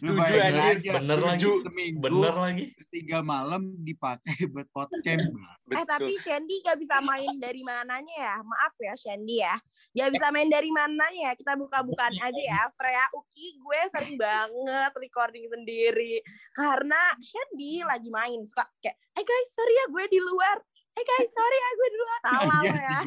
Lu 0.04 0.14
Setuju, 0.14 0.36
aja, 0.44 0.92
Bener 1.00 1.20
lagi. 1.24 1.48
seminggu, 1.64 2.00
Bener 2.04 2.36
lagi. 2.36 2.66
tiga 2.92 3.24
malam 3.24 3.74
dipakai 3.82 4.46
buat 4.54 4.68
podcast. 4.70 5.26
Eh 5.74 5.88
tapi 5.88 6.20
Shandy 6.20 6.60
gak 6.60 6.76
bisa 6.76 7.00
main 7.00 7.40
dari 7.40 7.64
mananya 7.64 8.12
ya. 8.14 8.36
Maaf 8.44 8.76
ya 8.84 8.94
Shandy 9.00 9.42
ya. 9.42 9.56
Gak 9.96 10.12
bisa 10.12 10.28
main 10.30 10.52
dari 10.52 10.68
mananya 10.70 11.32
ya. 11.32 11.34
Kita 11.40 11.56
buka-bukaan 11.56 12.14
aja 12.20 12.44
ya. 12.44 12.62
Freya 12.76 13.08
Uki 13.16 13.58
gue 13.64 13.80
sering 13.96 14.20
banget 14.20 14.92
recording 15.00 15.48
sendiri. 15.48 16.20
Karena 16.52 17.00
Shandy 17.24 17.80
lagi 17.80 18.12
main. 18.12 18.44
Suka 18.44 18.68
kayak, 18.84 19.00
eh 19.18 19.24
guys 19.24 19.50
sorry 19.56 19.74
ya 19.74 19.86
gue 19.88 20.06
di 20.12 20.20
luar. 20.20 20.58
Eh 20.94 21.04
guys 21.04 21.30
sorry 21.30 21.58
ya 21.58 21.70
gue 21.72 21.88
di 21.88 21.98
luar. 21.98 22.20
Salah 22.22 22.60
Iya 22.62 22.74
ya. 22.74 22.98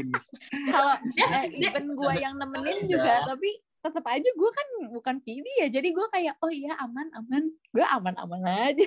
kalau 0.69 0.95
Dia- 1.09 1.29
dia- 1.47 1.71
even 1.71 1.87
gue 1.93 2.13
yang 2.17 2.35
nemenin 2.35 2.79
juga 2.85 3.23
tapi 3.25 3.51
tetap 3.79 4.03
aja 4.05 4.27
gue 4.27 4.51
kan 4.51 4.67
bukan 4.91 5.17
PD 5.23 5.47
ya 5.63 5.71
jadi 5.71 5.89
gue 5.89 6.07
kayak 6.11 6.35
oh 6.41 6.51
iya 6.51 6.75
aman 6.77 7.07
aman. 7.15 7.43
Gue 7.71 7.87
aman 7.87 8.15
aman 8.17 8.43
aja. 8.43 8.87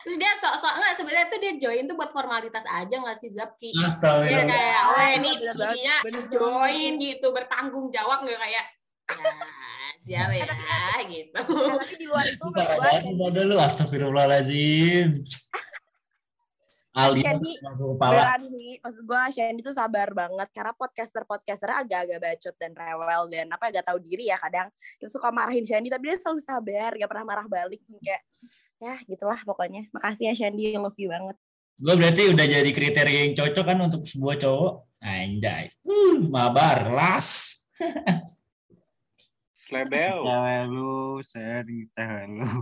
Terus 0.00 0.16
dia 0.16 0.32
sok-sok 0.34 0.74
nggak 0.76 0.94
sebenarnya 0.94 1.26
tuh 1.28 1.38
dia 1.38 1.52
join 1.56 1.84
tuh 1.84 1.92
buat 1.92 2.08
formalitas 2.08 2.64
aja 2.66 2.94
nggak 2.94 3.16
sih 3.16 3.28
Zapki? 3.28 3.72
Dia 4.24 4.44
kayak, 4.44 4.80
oh 4.86 5.04
ini 5.12 5.30
banget. 5.52 6.24
join 6.28 6.92
gitu 6.96 7.26
bertanggung 7.32 7.88
jawab. 7.88 8.24
Nggak 8.24 8.40
kayak 8.40 8.64
ya 10.08 10.24
aja 10.24 10.40
ya 10.40 10.54
gitu. 11.04 11.36
Eh, 11.36 11.68
tapi 11.76 11.94
di 11.96 12.06
luar 12.08 12.24
itu 12.24 12.46
pada 13.12 13.40
lu 13.44 13.56
astagfirullahaladzim 13.58 15.08
Aldi 16.90 17.22
Shandy 17.22 17.54
sih 18.50 18.82
maksud 18.82 19.02
gue 19.06 19.22
Shandy 19.30 19.60
tuh 19.62 19.70
sabar 19.70 20.10
banget 20.10 20.48
karena 20.50 20.74
podcaster 20.74 21.22
podcaster 21.22 21.70
agak-agak 21.70 22.18
bacot 22.18 22.54
dan 22.58 22.74
rewel 22.74 23.22
dan 23.30 23.46
apa 23.46 23.70
gak 23.70 23.86
tahu 23.86 24.02
diri 24.02 24.26
ya 24.26 24.34
kadang 24.34 24.66
kita 24.98 25.06
suka 25.06 25.30
marahin 25.30 25.62
Shandy 25.62 25.86
tapi 25.86 26.10
dia 26.10 26.18
selalu 26.18 26.42
sabar 26.42 26.90
gak 26.98 27.06
pernah 27.06 27.26
marah 27.26 27.46
balik 27.46 27.78
kayak 28.02 28.22
ya 28.82 28.94
gitulah 29.06 29.38
pokoknya 29.46 29.86
makasih 29.94 30.30
ya 30.30 30.34
Shandy 30.34 30.74
love 30.74 30.98
you 30.98 31.06
banget 31.06 31.38
Gue 31.80 31.96
berarti 31.96 32.28
udah 32.28 32.44
jadi 32.44 32.70
kriteria 32.76 33.20
yang 33.24 33.32
cocok 33.32 33.64
kan 33.64 33.78
untuk 33.80 34.04
sebuah 34.04 34.36
cowok. 34.36 35.00
Anjay. 35.00 35.72
Uh, 35.80 36.28
mabar, 36.28 36.92
las. 36.92 37.56
Slebel. 39.56 40.20
Cewek 40.28 40.64
lu, 40.68 41.24
seri 41.24 41.88
cewek 41.88 42.36
lu. 42.36 42.52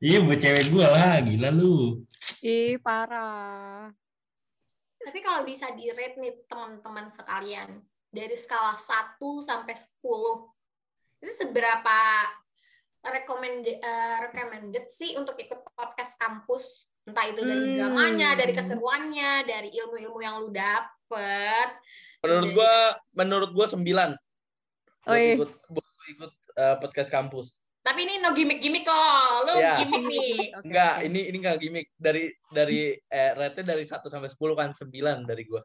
Iya 0.00 0.18
buat 0.24 0.40
cewek 0.40 0.72
gue 0.72 0.86
lah, 0.86 1.20
gila 1.20 1.50
lu. 1.52 2.02
Ih, 2.40 2.80
parah. 2.80 3.92
Tapi 5.00 5.18
kalau 5.20 5.44
bisa 5.44 5.70
di 5.76 5.92
rate 5.92 6.16
nih 6.16 6.44
teman-teman 6.48 7.12
sekalian 7.12 7.80
dari 8.08 8.34
skala 8.34 8.76
1 8.76 9.20
sampai 9.44 9.76
10 9.76 10.50
itu 11.20 11.32
seberapa 11.36 11.98
recommended, 13.04 13.76
eh, 13.76 14.16
recommended 14.24 14.88
sih 14.88 15.14
untuk 15.16 15.36
ikut 15.36 15.62
podcast 15.76 16.16
kampus 16.16 16.88
entah 17.04 17.24
itu 17.28 17.40
dari 17.40 17.64
Hmm. 17.64 17.76
dramanya, 17.80 18.28
dari 18.36 18.52
keseruannya, 18.52 19.32
dari 19.48 19.68
ilmu-ilmu 19.72 20.20
yang 20.20 20.40
lu 20.40 20.48
dapet. 20.52 21.68
Menurut 22.20 22.50
gua 22.52 22.72
menurut 23.16 23.50
gua 23.52 23.66
9 23.68 24.12
buat 25.00 25.16
Wih. 25.16 25.36
ikut 25.40 25.50
buat 25.72 25.88
ikut 26.12 26.32
eh, 26.56 26.76
podcast 26.76 27.08
kampus. 27.08 27.60
Tapi 27.90 28.06
ini 28.06 28.22
no 28.22 28.30
gimmick-gimmick 28.30 28.86
loh, 28.86 29.50
lu 29.50 29.58
Ya. 29.58 29.82
gimmick 29.82 30.04
nih. 30.06 30.54
Oke, 30.54 30.62
Enggak, 30.62 30.94
oke. 30.94 31.06
ini 31.10 31.20
ini 31.26 31.36
enggak 31.42 31.58
gimmick. 31.58 31.86
Dari 31.98 32.24
dari 32.46 32.80
eh 32.94 33.30
rate 33.34 33.66
dari 33.66 33.82
1 33.82 34.06
sampai 34.06 34.30
10 34.30 34.54
kan 34.54 34.70
9 34.70 35.26
dari 35.26 35.42
gua. 35.42 35.58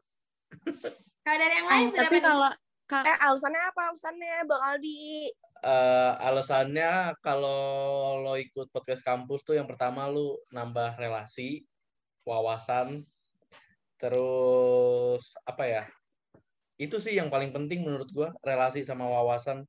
Kalau 1.22 1.38
dari 1.38 1.54
yang 1.54 1.66
Eh, 1.66 1.70
lain 1.70 1.88
tapi 1.92 2.18
kalau 2.18 2.50
ka- 2.82 3.02
eh 3.02 3.18
alasannya 3.20 3.62
apa 3.64 3.80
alasannya 3.90 4.34
Bang 4.42 4.62
Aldi 4.64 5.30
Eh 5.56 6.12
alasannya 6.18 6.90
kalau 7.20 7.62
lo 8.20 8.34
ikut 8.34 8.70
podcast 8.70 9.02
kampus 9.02 9.42
tuh 9.42 9.54
yang 9.54 9.66
pertama 9.66 10.06
lu 10.06 10.34
nambah 10.50 10.94
relasi, 10.94 11.62
wawasan, 12.22 13.06
terus 13.96 15.30
apa 15.42 15.62
ya? 15.64 15.84
Itu 16.76 16.98
sih 16.98 17.14
yang 17.14 17.30
paling 17.30 17.50
penting 17.50 17.82
menurut 17.82 18.10
gua, 18.10 18.34
relasi 18.42 18.82
sama 18.82 19.06
wawasan. 19.06 19.62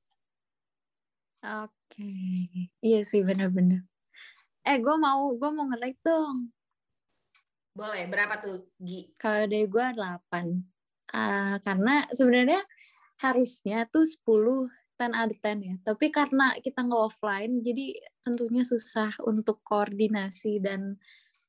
Oke. 1.40 1.77
Iya 2.82 3.02
sih 3.02 3.26
benar-benar. 3.26 3.82
Eh, 4.68 4.78
gue 4.78 4.96
mau 5.00 5.34
gue 5.34 5.50
mau 5.50 5.66
nge-like 5.70 6.02
dong. 6.06 6.54
Boleh, 7.78 8.10
berapa 8.10 8.42
tuh, 8.42 8.74
Gi? 8.82 9.14
Kalau 9.22 9.46
dari 9.46 9.70
gue 9.70 9.86
8. 9.94 10.46
Ah, 11.14 11.62
karena 11.62 12.10
sebenarnya 12.10 12.62
harusnya 13.22 13.86
tuh 13.90 14.06
10 14.06 14.66
10 14.98 15.14
out 15.14 15.30
of 15.30 15.38
10 15.38 15.58
ya. 15.62 15.76
Tapi 15.86 16.10
karena 16.10 16.58
kita 16.58 16.82
nggak 16.82 17.04
offline, 17.14 17.62
jadi 17.62 18.02
tentunya 18.26 18.66
susah 18.66 19.14
untuk 19.30 19.62
koordinasi 19.62 20.58
dan 20.58 20.98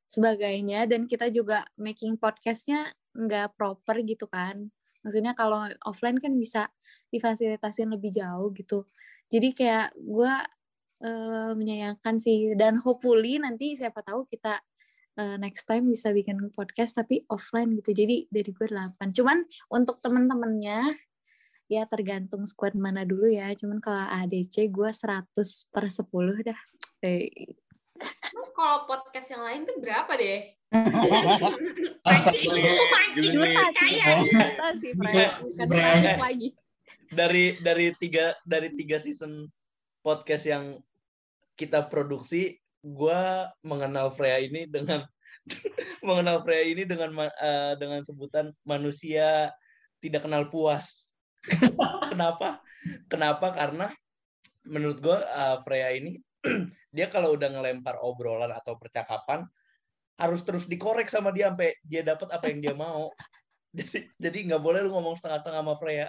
sebagainya. 0.04 0.84
Dan 0.84 1.08
kita 1.08 1.32
juga 1.32 1.64
making 1.80 2.20
podcastnya 2.20 2.92
nggak 3.16 3.56
proper 3.56 4.04
gitu 4.04 4.28
kan. 4.28 4.68
Maksudnya 5.00 5.32
kalau 5.32 5.64
offline 5.88 6.20
kan 6.20 6.36
bisa 6.36 6.68
difasilitasin 7.08 7.88
lebih 7.88 8.12
jauh 8.12 8.52
gitu. 8.52 8.84
Jadi 9.28 9.48
kayak 9.52 9.96
gue 9.96 10.34
eh, 11.04 11.50
menyayangkan 11.54 12.16
sih. 12.16 12.52
Dan 12.56 12.80
hopefully 12.80 13.40
nanti 13.40 13.76
siapa 13.76 14.00
tahu 14.02 14.24
kita 14.28 14.60
eh, 15.20 15.36
next 15.36 15.68
time 15.68 15.88
bisa 15.92 16.10
bikin 16.12 16.40
podcast 16.52 16.96
tapi 16.96 17.24
offline 17.28 17.76
gitu. 17.78 17.92
Jadi 17.92 18.28
dari 18.32 18.50
gue 18.50 18.66
8. 18.66 18.98
Cuman 19.12 19.44
untuk 19.72 20.00
temen-temennya 20.00 20.92
ya 21.68 21.84
tergantung 21.84 22.48
squad 22.48 22.74
mana 22.74 23.04
dulu 23.04 23.28
ya. 23.28 23.52
Cuman 23.54 23.78
kalau 23.84 24.04
ADC 24.08 24.72
gue 24.72 24.90
100 24.90 25.24
per 25.68 25.84
10 25.86 26.48
dah. 26.48 26.60
Eh, 27.04 27.30
Emang 27.98 28.50
kalau 28.54 28.86
podcast 28.86 29.34
yang 29.34 29.42
lain 29.42 29.60
tuh 29.66 29.76
berapa 29.82 30.12
deh? 30.14 30.54
Lu. 30.68 32.60
mancing 32.92 33.30
juta 33.32 33.64
sih, 33.72 33.92
kaya. 33.96 34.16
juta 34.20 34.68
sih, 34.76 34.92
Fred. 34.94 35.14
Iya, 35.16 35.28
Bukan 35.64 36.20
lagi. 36.20 36.48
Dari 37.08 37.60
dari 37.60 37.92
tiga 37.96 38.36
dari 38.44 38.72
tiga 38.76 39.00
season 39.00 39.48
podcast 40.04 40.44
yang 40.48 40.64
kita 41.58 41.90
produksi, 41.90 42.60
gua 42.80 43.50
mengenal 43.66 44.14
Freya 44.14 44.38
ini 44.44 44.68
dengan 44.70 45.02
mengenal 46.06 46.40
Freya 46.44 46.64
ini 46.68 46.82
dengan 46.86 47.10
eh, 47.26 47.72
dengan 47.76 48.00
sebutan 48.06 48.54
manusia 48.62 49.50
tidak 49.98 50.24
kenal 50.24 50.46
puas. 50.48 51.12
Kenapa? 52.10 52.62
Kenapa? 53.10 53.50
Karena 53.52 53.90
menurut 54.68 54.98
gua 55.02 55.24
eh, 55.24 55.56
Freya 55.66 55.92
ini 55.96 56.16
dia 56.96 57.10
kalau 57.10 57.34
udah 57.34 57.50
ngelempar 57.50 57.98
obrolan 58.00 58.54
atau 58.54 58.78
percakapan 58.78 59.42
harus 60.18 60.42
terus 60.42 60.66
dikorek 60.66 61.06
sama 61.06 61.30
dia 61.30 61.54
sampai 61.54 61.78
dia 61.86 62.02
dapat 62.02 62.28
apa 62.34 62.50
yang 62.50 62.58
dia 62.58 62.74
mau. 62.74 63.10
Jadi 63.78 64.08
jadi 64.16 64.38
nggak 64.48 64.62
boleh 64.64 64.80
lu 64.80 64.90
ngomong 64.96 65.20
setengah-setengah 65.20 65.60
sama 65.60 65.74
Freya. 65.76 66.08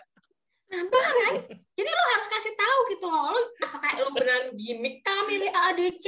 Nambah 0.69 1.01
kan? 1.01 1.33
Jadi 1.49 1.89
lo 1.89 2.03
harus 2.13 2.27
kasih 2.29 2.53
tahu 2.53 2.79
gitu 2.89 3.05
loh. 3.07 3.33
Lo 3.33 3.41
apakah 3.59 3.91
lo 3.99 4.09
benar 4.13 4.53
gimmick 4.53 5.01
kah 5.01 5.25
milih 5.25 5.49
ADC 5.49 6.05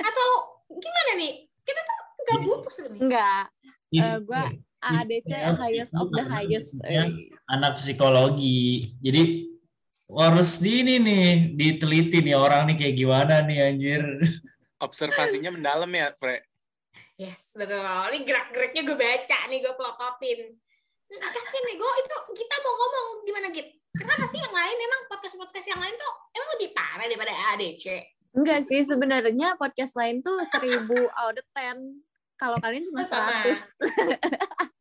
atau 0.00 0.28
gimana 0.68 1.10
nih? 1.16 1.32
Kita 1.60 1.80
tuh 1.80 1.96
nggak 2.24 2.38
butuh 2.42 2.72
sebenarnya. 2.72 3.02
Enggak. 3.04 3.44
Itu- 3.88 4.02
Eh, 4.02 4.18
gua 4.24 4.42
ADC 4.80 5.30
highest 5.54 5.92
of 5.94 6.08
the 6.10 6.24
highest. 6.24 6.80
Eh, 6.82 7.08
anak 7.46 7.76
psikologi. 7.76 8.88
Jadi 8.98 9.52
harus 10.06 10.60
di 10.60 10.84
ini 10.84 10.94
nih 10.98 11.26
diteliti 11.52 12.20
nih 12.20 12.36
orang 12.36 12.68
nih 12.68 12.76
kayak 12.76 12.96
gimana 12.96 13.34
nih 13.40 13.58
anjir. 13.64 14.02
Observasinya 14.76 15.48
mendalam 15.48 15.88
ya, 15.88 16.12
Fre. 16.12 16.44
Yes, 17.16 17.54
betul. 17.54 17.78
Ini 17.80 18.18
gerak-geriknya 18.26 18.82
gue 18.84 18.98
baca 18.98 19.38
nih, 19.46 19.58
gue 19.62 19.72
pelototin. 19.72 20.40
Kasian 21.14 21.62
nih, 21.64 21.76
gue 21.76 21.90
itu 22.00 22.16
kita 22.34 22.54
mau 22.60 22.74
ngomong 22.74 23.06
gimana 23.22 23.46
Git? 23.50 23.68
Kenapa 23.94 24.26
sih 24.26 24.42
yang 24.42 24.50
lain 24.50 24.76
emang 24.76 25.00
podcast-podcast 25.06 25.66
yang 25.70 25.78
lain 25.78 25.94
tuh 25.94 26.12
emang 26.34 26.48
lebih 26.58 26.68
parah 26.74 27.06
daripada 27.06 27.32
ADC? 27.54 27.84
Enggak 28.34 28.66
sih, 28.66 28.82
sebenarnya 28.82 29.54
podcast 29.54 29.94
lain 29.94 30.18
tuh 30.18 30.42
1000 30.42 30.90
out 30.90 31.36
of 31.38 31.46
10. 31.54 32.02
Kalau 32.34 32.58
kalian 32.58 32.82
cuma. 32.82 33.06
100. 33.06 33.54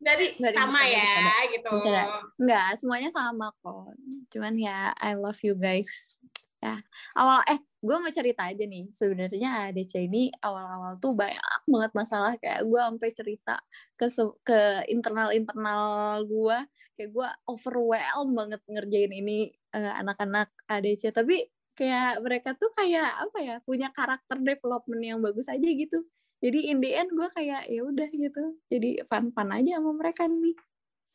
Jadi 0.02 0.26
sama 0.58 0.82
ya 0.90 1.06
bercanda. 1.06 1.38
gitu. 1.54 1.70
Bercanda. 1.70 2.04
Enggak, 2.42 2.70
semuanya 2.82 3.10
sama 3.14 3.54
kok. 3.62 3.94
Cuman 4.34 4.58
ya 4.58 4.90
I 4.98 5.14
love 5.14 5.38
you 5.46 5.54
guys. 5.54 6.18
Ya, 6.58 6.82
awal 7.14 7.46
eh 7.46 7.62
gue 7.84 7.96
mau 8.00 8.12
cerita 8.16 8.48
aja 8.48 8.64
nih. 8.64 8.88
Sebenarnya 8.96 9.70
ADC 9.70 10.08
ini 10.08 10.32
awal-awal 10.40 10.96
tuh 11.04 11.12
banyak 11.12 11.68
banget 11.68 11.92
masalah. 11.92 12.34
Kayak 12.40 12.64
gue 12.64 12.80
sampai 12.80 13.10
cerita 13.12 13.56
ke 14.00 14.08
ke 14.48 14.60
internal-internal 14.88 16.24
gue 16.24 16.58
kayak 16.96 17.10
gue 17.10 17.28
overwhelmed 17.50 18.34
banget 18.38 18.62
ngerjain 18.70 19.12
ini 19.12 19.52
eh, 19.76 19.94
anak-anak 20.00 20.54
ADC 20.70 21.10
tapi 21.12 21.42
kayak 21.74 22.22
mereka 22.22 22.54
tuh 22.54 22.70
kayak 22.70 23.10
apa 23.18 23.38
ya 23.42 23.56
punya 23.66 23.90
karakter 23.90 24.38
development 24.40 25.02
yang 25.04 25.20
bagus 25.20 25.50
aja 25.52 25.66
gitu. 25.66 26.06
Jadi 26.40 26.70
in 26.72 26.80
the 26.80 26.92
end 26.96 27.12
gue 27.12 27.28
kayak 27.34 27.68
ya 27.68 27.82
udah 27.84 28.10
gitu. 28.14 28.44
Jadi 28.72 29.04
fun 29.10 29.34
fun 29.36 29.50
aja 29.52 29.82
sama 29.82 29.92
mereka 29.92 30.30
nih. 30.30 30.56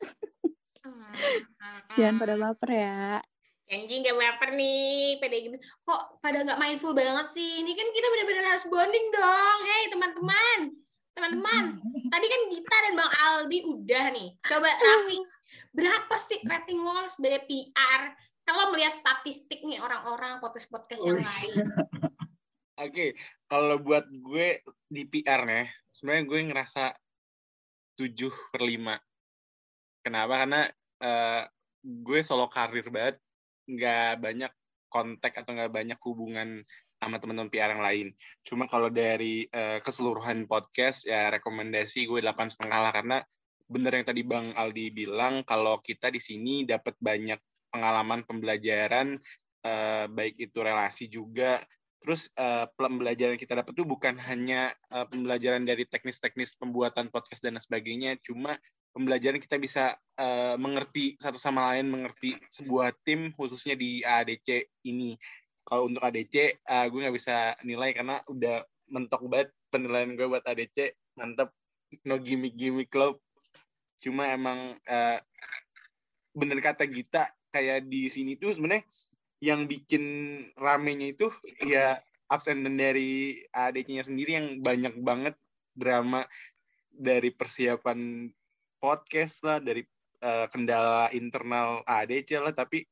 Jangan 1.97 2.15
pada 2.21 2.35
baper 2.37 2.69
ya 2.71 3.23
Anjing 3.69 4.01
gak 4.01 4.17
baper 4.17 4.57
nih, 4.57 5.21
pada 5.21 5.35
gitu. 5.37 5.57
Kok 5.85 6.25
pada 6.25 6.41
nggak 6.41 6.57
mindful 6.57 6.97
banget 6.97 7.29
sih? 7.37 7.61
Ini 7.61 7.69
kan 7.77 7.87
kita 7.93 8.07
benar-benar 8.09 8.45
harus 8.57 8.65
bonding 8.65 9.07
dong. 9.13 9.59
Hei 9.61 9.83
teman-teman, 9.93 10.59
teman-teman. 11.13 11.77
Tadi 12.17 12.25
kan 12.25 12.41
Gita 12.49 12.77
dan 12.89 12.93
Bang 12.97 13.13
Aldi 13.13 13.59
udah 13.69 14.05
nih. 14.09 14.29
Coba 14.41 14.73
Raffi, 14.89 15.21
berapa 15.69 16.15
sih 16.17 16.41
rating 16.49 16.81
lo 16.81 16.97
sebagai 17.13 17.45
PR? 17.45 18.01
Kalau 18.41 18.73
melihat 18.73 18.97
statistik 18.97 19.61
nih 19.61 19.77
orang-orang 19.77 20.41
podcast-podcast 20.41 21.05
yang 21.05 21.21
lain. 21.21 21.69
Oke, 22.89 23.13
kalau 23.45 23.77
buat 23.77 24.09
gue 24.09 24.65
di 24.89 25.05
PR 25.05 25.45
nih, 25.45 25.69
sebenarnya 25.93 26.23
gue 26.25 26.39
ngerasa 26.49 26.83
7 28.01 28.17
per 28.49 28.65
5. 28.65 28.97
Kenapa? 30.01 30.33
Karena 30.41 30.61
eh, 31.05 31.43
gue 31.85 32.19
solo 32.25 32.49
karir 32.49 32.89
banget, 32.89 33.21
nggak 33.69 34.17
banyak 34.17 34.51
kontak 34.89 35.37
atau 35.37 35.53
nggak 35.53 35.69
banyak 35.69 35.99
hubungan 36.01 36.65
sama 36.99 37.15
teman-teman 37.21 37.47
PR 37.47 37.71
yang 37.77 37.85
lain. 37.85 38.07
Cuma 38.43 38.67
kalau 38.67 38.91
dari 38.91 39.47
eh, 39.47 39.79
keseluruhan 39.79 40.49
podcast, 40.49 41.07
ya 41.07 41.31
rekomendasi 41.31 42.09
gue 42.09 42.19
delapan 42.19 42.51
setengah 42.51 42.79
lah, 42.89 42.91
karena 42.91 43.17
bener 43.69 44.01
yang 44.01 44.05
tadi 44.09 44.21
Bang 44.27 44.51
Aldi 44.51 44.91
bilang, 44.91 45.47
kalau 45.47 45.79
kita 45.79 46.11
di 46.11 46.19
sini 46.19 46.67
dapat 46.67 46.97
banyak 46.99 47.39
pengalaman 47.71 48.27
pembelajaran, 48.27 49.15
eh, 49.63 50.05
baik 50.11 50.35
itu 50.51 50.59
relasi 50.59 51.07
juga, 51.07 51.63
Terus 51.99 52.31
eh, 52.39 52.65
pembelajaran 52.79 53.35
kita 53.35 53.59
dapat 53.59 53.75
tuh 53.75 53.83
bukan 53.83 54.15
hanya 54.23 54.71
eh, 54.91 55.05
pembelajaran 55.11 55.67
dari 55.67 55.83
teknis-teknis 55.83 56.55
pembuatan 56.55 57.11
podcast 57.11 57.43
dan 57.43 57.59
sebagainya, 57.59 58.15
cuma 58.23 58.55
pembelajaran 58.95 59.37
kita 59.43 59.59
bisa 59.59 59.99
eh, 60.15 60.55
mengerti 60.55 61.19
satu 61.19 61.35
sama 61.35 61.75
lain, 61.75 61.91
mengerti 61.91 62.39
sebuah 62.49 62.95
tim 63.03 63.35
khususnya 63.35 63.75
di 63.75 63.99
ADC 63.99 64.79
ini. 64.87 65.19
Kalau 65.67 65.91
untuk 65.91 66.01
ADC, 66.01 66.35
eh, 66.63 66.85
gue 66.87 66.99
nggak 67.03 67.15
bisa 67.15 67.53
nilai 67.67 67.91
karena 67.91 68.23
udah 68.25 68.63
mentok 68.89 69.21
banget 69.29 69.49
penilaian 69.69 70.15
gue 70.17 70.25
buat 70.25 70.41
ADC, 70.47 70.97
mantep, 71.19 71.53
no 72.07 72.17
gimmick-gimmick 72.17 72.89
club. 72.89 73.19
Cuma 73.99 74.31
emang 74.31 74.79
eh, 74.87 75.19
bener 76.31 76.63
kata 76.63 76.87
Gita, 76.87 77.27
kayak 77.51 77.85
di 77.91 78.07
sini 78.07 78.39
tuh 78.39 78.55
sebenarnya 78.55 78.87
yang 79.39 79.65
bikin 79.65 80.03
ramenya 80.59 81.15
itu 81.15 81.31
ya 81.63 81.99
absen 82.29 82.61
dari 82.77 83.41
ADC-nya 83.49 84.05
sendiri 84.05 84.37
yang 84.37 84.47
banyak 84.61 84.93
banget 85.01 85.35
drama 85.73 86.27
dari 86.91 87.31
persiapan 87.33 88.29
podcast 88.77 89.41
lah, 89.41 89.57
dari 89.63 89.81
eh, 90.21 90.45
kendala 90.51 91.09
internal 91.15 91.81
ADC 91.87 92.37
lah, 92.37 92.53
tapi 92.53 92.83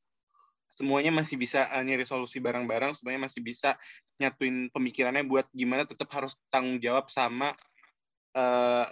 semuanya 0.72 1.12
masih 1.12 1.36
bisa 1.36 1.68
eh, 1.70 1.84
nyari 1.84 2.02
solusi 2.08 2.40
bareng-bareng, 2.40 2.96
semuanya 2.96 3.28
masih 3.28 3.44
bisa 3.44 3.76
nyatuin 4.18 4.72
pemikirannya 4.74 5.22
buat 5.28 5.46
gimana 5.54 5.86
tetap 5.86 6.10
harus 6.10 6.34
tanggung 6.50 6.82
jawab 6.82 7.06
sama 7.12 7.54
eh, 8.34 8.86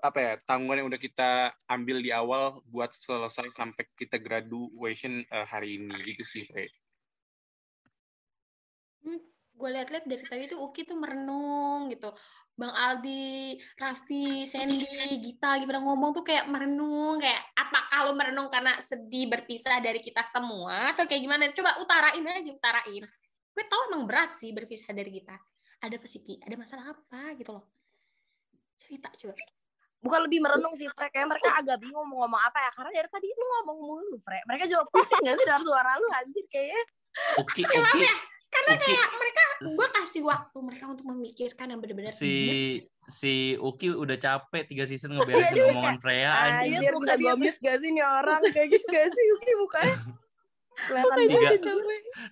apa 0.00 0.18
ya 0.18 0.32
tanggungan 0.48 0.82
yang 0.82 0.88
udah 0.88 1.00
kita 1.00 1.52
ambil 1.68 2.00
di 2.00 2.08
awal 2.08 2.64
buat 2.64 2.96
selesai 2.96 3.52
sampai 3.52 3.84
kita 3.94 4.16
graduation 4.16 5.22
eh, 5.28 5.46
hari 5.46 5.78
ini 5.78 5.94
gitu 6.10 6.24
sih 6.24 6.42
Frey. 6.48 6.66
Hmm, 9.04 9.20
gue 9.56 9.68
liat-liat 9.72 10.04
dari 10.04 10.24
tadi 10.24 10.44
tuh 10.48 10.60
Uki 10.60 10.84
tuh 10.84 10.96
merenung 10.96 11.88
gitu. 11.92 12.12
Bang 12.56 12.72
Aldi, 12.72 13.60
Raffi, 13.76 14.48
Sandy, 14.48 14.88
Gita 15.20 15.60
lagi 15.60 15.68
pada 15.68 15.84
ngomong 15.84 16.16
tuh 16.16 16.24
kayak 16.24 16.48
merenung, 16.48 17.20
kayak 17.20 17.52
apa 17.52 17.84
kalau 17.92 18.16
merenung 18.16 18.48
karena 18.48 18.72
sedih 18.80 19.28
berpisah 19.28 19.76
dari 19.84 20.00
kita 20.00 20.24
semua 20.24 20.96
atau 20.96 21.04
kayak 21.04 21.20
gimana? 21.20 21.52
Coba 21.52 21.76
utarain 21.84 22.24
aja, 22.24 22.48
utarain. 22.48 23.04
Gue 23.52 23.64
tau 23.68 23.92
emang 23.92 24.08
berat 24.08 24.32
sih 24.40 24.56
berpisah 24.56 24.96
dari 24.96 25.12
kita. 25.12 25.36
Ada 25.84 26.00
apa 26.00 26.08
sih, 26.08 26.24
Ki? 26.24 26.40
Ada 26.40 26.56
masalah 26.56 26.96
apa 26.96 27.36
gitu 27.36 27.52
loh. 27.60 27.64
Cerita 28.80 29.12
coba. 29.12 29.36
bukan 29.96 30.20
lebih 30.28 30.38
merenung 30.38 30.76
sih 30.78 30.86
Fre 30.92 31.10
kayak 31.10 31.26
mereka 31.26 31.56
agak 31.58 31.82
bingung 31.82 32.06
mau 32.06 32.22
ngomong 32.22 32.38
apa 32.38 32.58
ya 32.62 32.70
karena 32.78 32.90
dari 33.02 33.08
tadi 33.10 33.26
lu 33.32 33.42
ngomong 33.42 33.78
mulu 33.80 34.14
Fre 34.22 34.38
mereka 34.46 34.70
juga 34.70 34.86
pusing 34.86 35.18
gak 35.24 35.34
sih 35.34 35.46
dengan 35.48 35.62
suara 35.66 35.92
lu 35.98 36.06
anjir 36.14 36.46
kayaknya 36.46 36.82
Oke 37.40 37.64
oke 37.64 37.96
ya, 37.96 38.14
karena 38.56 38.72
Uki. 38.72 38.86
kayak 38.88 39.10
mereka, 39.20 39.42
gue 39.60 39.88
kasih 40.00 40.22
waktu 40.24 40.58
mereka 40.64 40.84
untuk 40.88 41.06
memikirkan 41.06 41.66
yang 41.68 41.80
benar-benar 41.84 42.12
si 42.16 42.34
si 43.06 43.54
Uki 43.60 43.92
udah 43.92 44.16
capek 44.18 44.64
tiga 44.66 44.84
season 44.88 45.12
Iya, 45.14 45.20
ngeberesin 45.22 45.54
dia 45.54 45.64
omongan 45.70 45.96
Freya 46.00 46.30
anjing. 46.32 46.80
anjir 46.80 46.92
bisa 46.96 47.14
gue 47.20 47.34
mute 47.36 47.58
gak 47.62 47.76
sih 47.78 47.90
nih 47.92 48.06
orang? 48.06 48.40
Kayak 48.50 48.68
gitu 48.72 48.86
gak 48.88 49.08
sih 49.12 49.24
Uki 49.36 49.52
mukanya? 49.60 49.96
Kelihatan 50.76 51.16
Tiga. 51.24 51.38
banget 51.40 51.60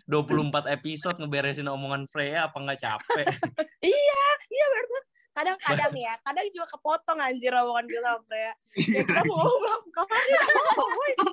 24 0.04 0.76
episode 0.76 1.16
ngeberesin 1.16 1.68
omongan 1.68 2.02
Freya 2.04 2.48
apa 2.48 2.56
nggak 2.60 2.80
capek? 2.80 3.24
iya 3.80 4.24
iya 4.52 4.66
bener 4.68 5.02
kadang-kadang 5.34 5.92
ya 5.98 6.14
kadang 6.22 6.46
juga 6.54 6.66
kepotong 6.78 7.18
anjir 7.18 7.50
omongan 7.56 7.84
gue 7.88 8.00
sama 8.00 8.20
Freya. 8.28 8.52
Ya 8.76 9.00
kita 9.02 9.20
mau 9.24 9.36
ngomong 9.38 9.82
kemarin 9.92 10.30
kita 10.38 10.60
ngomong 10.76 11.32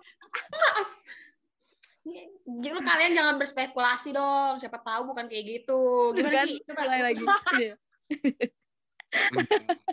Jadi 2.02 2.80
kalian 2.82 3.14
jangan 3.14 3.36
berspekulasi 3.38 4.10
dong. 4.12 4.58
Siapa 4.58 4.82
tahu 4.82 5.14
bukan 5.14 5.30
kayak 5.30 5.46
gitu. 5.62 6.12
Gimana 6.12 6.42
Kan, 6.42 6.48
Ki? 6.48 6.56
Coba. 6.66 6.82
mulai 6.82 7.02
lagi. 7.06 7.24
Iya. 7.56 7.74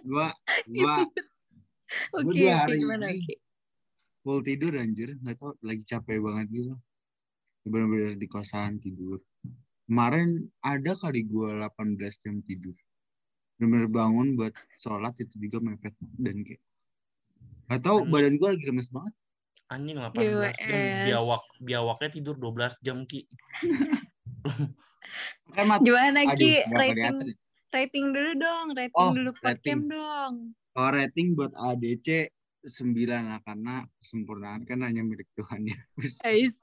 gua 0.07 0.27
gua 0.69 0.95
Oke, 2.15 2.31
oke, 2.31 2.47
hari 2.47 2.79
gimana 2.79 3.11
ini 3.11 3.19
Oki? 3.19 3.35
full 4.21 4.41
tidur 4.45 4.73
anjir 4.77 5.19
nggak 5.19 5.37
tau 5.37 5.57
lagi 5.59 5.83
capek 5.83 6.21
banget 6.21 6.47
gitu 6.53 6.75
bener-bener 7.65 8.15
di 8.15 8.29
kosan 8.29 8.79
tidur 8.79 9.19
kemarin 9.85 10.47
ada 10.61 10.95
kali 10.95 11.25
gua 11.25 11.57
18 11.67 11.99
jam 12.23 12.39
tidur 12.45 12.77
bener-bener 13.57 13.89
bangun 13.89 14.37
buat 14.37 14.55
sholat 14.77 15.19
itu 15.19 15.35
juga 15.35 15.59
mepet 15.59 15.97
dan 16.15 16.47
kayak 16.47 16.63
tahu 17.81 18.05
Hmm. 18.05 18.11
badan 18.13 18.35
gua 18.39 18.55
lagi 18.55 18.65
lemes 18.71 18.89
banget 18.89 19.15
Anjing 19.69 20.01
18 20.01 20.17
jam 20.17 20.49
GWS. 20.49 20.59
biawak 21.05 21.43
biawaknya 21.61 22.09
tidur 22.11 22.35
12 22.35 22.81
jam 22.81 23.05
Ki. 23.05 23.29
Hemat. 25.57 25.81
Gimana 25.85 26.25
Aduh, 26.25 26.37
Ki? 26.37 26.65
Rating 26.65 27.17
ya. 27.21 27.35
rating 27.69 28.07
dulu 28.11 28.31
dong, 28.39 28.67
rating 28.73 28.97
Oh, 28.97 29.13
dulu 29.13 29.31
podcast 29.37 29.61
rating. 29.61 29.81
dong. 29.87 30.35
Kalau 30.73 30.91
rating 30.91 31.27
buat 31.35 31.53
ADC 31.53 32.33
9 32.65 32.97
lah 33.29 33.41
karena 33.43 33.75
kesempurnaan 33.99 34.65
kan 34.65 34.81
hanya 34.83 35.05
milik 35.05 35.29
Tuhan 35.35 35.69
ya. 35.69 35.79
Ais. 36.29 36.57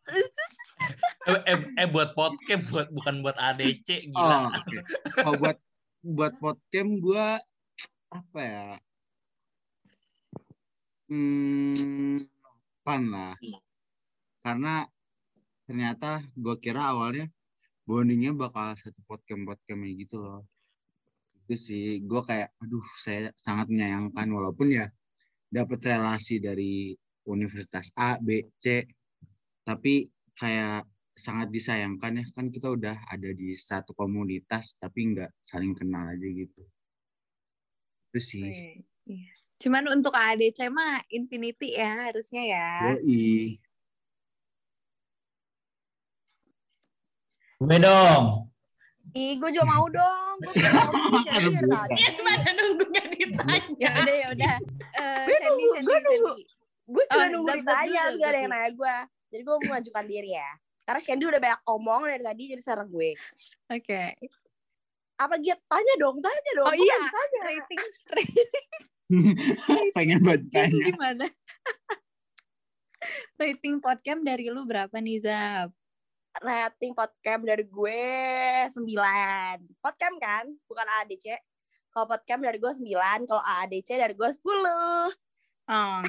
Eh, 1.26 1.42
eh, 1.46 1.60
eh, 1.78 1.88
buat 1.88 2.14
podcast 2.14 2.70
buat 2.70 2.90
bukan 2.90 3.22
buat 3.22 3.38
ADC 3.38 4.10
Oh, 4.12 4.18
gila. 4.18 4.38
oke. 4.52 4.78
Kalau 5.14 5.34
buat 5.38 5.58
buat 6.02 6.34
podcast 6.38 6.92
gua 7.00 7.38
apa 8.10 8.40
ya? 8.42 8.66
Hmm, 11.06 12.18
8 12.86 13.10
lah. 13.10 13.34
Karena 14.46 14.86
ternyata 15.66 16.22
gua 16.38 16.56
kira 16.62 16.94
awalnya 16.94 17.26
bondingnya 17.90 18.38
bakal 18.38 18.78
satu 18.78 19.02
podcast 19.10 19.42
podcast 19.42 19.66
kayak 19.74 19.96
gitu 20.06 20.22
loh. 20.22 20.46
Itu 21.50 21.56
sih 21.58 22.06
gua 22.06 22.22
kayak 22.22 22.54
aduh 22.62 22.86
saya 23.02 23.34
sangat 23.34 23.74
menyayangkan 23.74 24.30
walaupun 24.30 24.70
ya 24.70 24.86
dapat 25.50 25.82
relasi 25.82 26.38
dari 26.38 26.94
universitas 27.26 27.90
A, 27.98 28.22
B, 28.22 28.54
C 28.62 28.86
tapi 29.66 30.06
kayak 30.38 30.86
sangat 31.18 31.50
disayangkan 31.50 32.22
ya 32.22 32.26
kan 32.38 32.54
kita 32.54 32.70
udah 32.70 32.94
ada 33.10 33.30
di 33.34 33.58
satu 33.58 33.98
komunitas 33.98 34.78
tapi 34.78 35.16
nggak 35.16 35.32
saling 35.42 35.74
kenal 35.74 36.12
aja 36.12 36.28
gitu 36.28 36.62
itu 38.12 38.20
sih 38.22 38.46
Iya. 39.06 39.45
Cuman 39.56 39.88
untuk 39.90 40.12
ADC 40.12 40.68
mah 40.68 41.00
infinity 41.08 41.74
ya 41.74 42.06
harusnya 42.06 42.44
ya. 42.44 42.70
Yoi. 42.92 43.56
Gue 47.56 47.78
dong. 47.80 48.52
Ih, 49.16 49.40
gue 49.40 49.50
juga 49.50 49.66
mau 49.66 49.88
dong. 49.88 50.36
Gue 50.38 50.52
pengen 50.54 50.76
ngomong 50.76 51.08
sih, 51.16 51.32
dari 51.32 51.48
Rebut. 51.56 51.72
tadi. 51.72 51.96
Ya 51.96 52.10
mana 52.20 52.50
nunggu 52.52 52.84
gak 52.92 53.08
ditanya. 53.10 53.60
Ya 53.80 53.90
udah 53.96 54.16
ya 54.16 54.28
udah. 54.30 54.56
Eh, 54.92 55.24
Gue 55.24 55.38
nunggu, 55.40 55.68
gue 55.82 55.98
nunggu. 56.04 56.34
Gue 56.86 57.04
juga 57.06 57.16
Oh, 57.16 57.28
nunggu 57.32 57.50
ditanya, 57.56 58.02
gak 58.14 58.30
ada 58.30 58.38
yang 58.38 58.52
nanya 58.52 58.72
gue. 58.72 58.96
Jadi 59.32 59.42
gue 59.42 59.54
mau 59.54 59.64
mengajukan 59.64 60.06
diri 60.06 60.32
ya. 60.36 60.50
Karena 60.86 61.00
Shandy 61.02 61.26
udah 61.26 61.42
banyak 61.42 61.62
omong 61.66 62.02
dari 62.06 62.22
tadi, 62.22 62.44
jadi 62.52 62.62
serang 62.62 62.90
gue. 62.92 63.16
Oke. 63.72 64.02
Apa 65.16 65.36
Git? 65.40 65.58
Tanya 65.66 65.94
dong, 65.98 66.20
tanya 66.20 66.52
dong. 66.54 66.68
Oh 66.68 66.76
iya, 66.76 66.98
tanya. 67.08 67.40
rating 67.48 67.82
rating 68.12 68.52
pengen 69.96 70.20
banget 70.26 70.50
tanya 70.50 70.86
gimana? 70.90 71.26
rating 73.40 73.84
podcast 73.84 74.22
dari 74.26 74.50
lu 74.50 74.66
berapa 74.66 74.98
nih 74.98 75.22
Zap? 75.22 75.70
Rating 76.42 76.92
podcast 76.92 77.48
dari 77.48 77.64
gue 77.64 78.04
9. 78.68 79.80
Podcast 79.80 80.16
kan? 80.20 80.52
Bukan 80.68 80.88
ADC. 81.04 81.32
Kalau 81.94 82.12
podcast 82.12 82.42
dari 82.44 82.60
gue 82.60 82.74
9, 82.76 83.30
kalau 83.30 83.44
ADC 83.64 83.90
dari 83.96 84.14
gue 84.18 84.28
10. 84.28 84.44
Oh. 85.72 86.02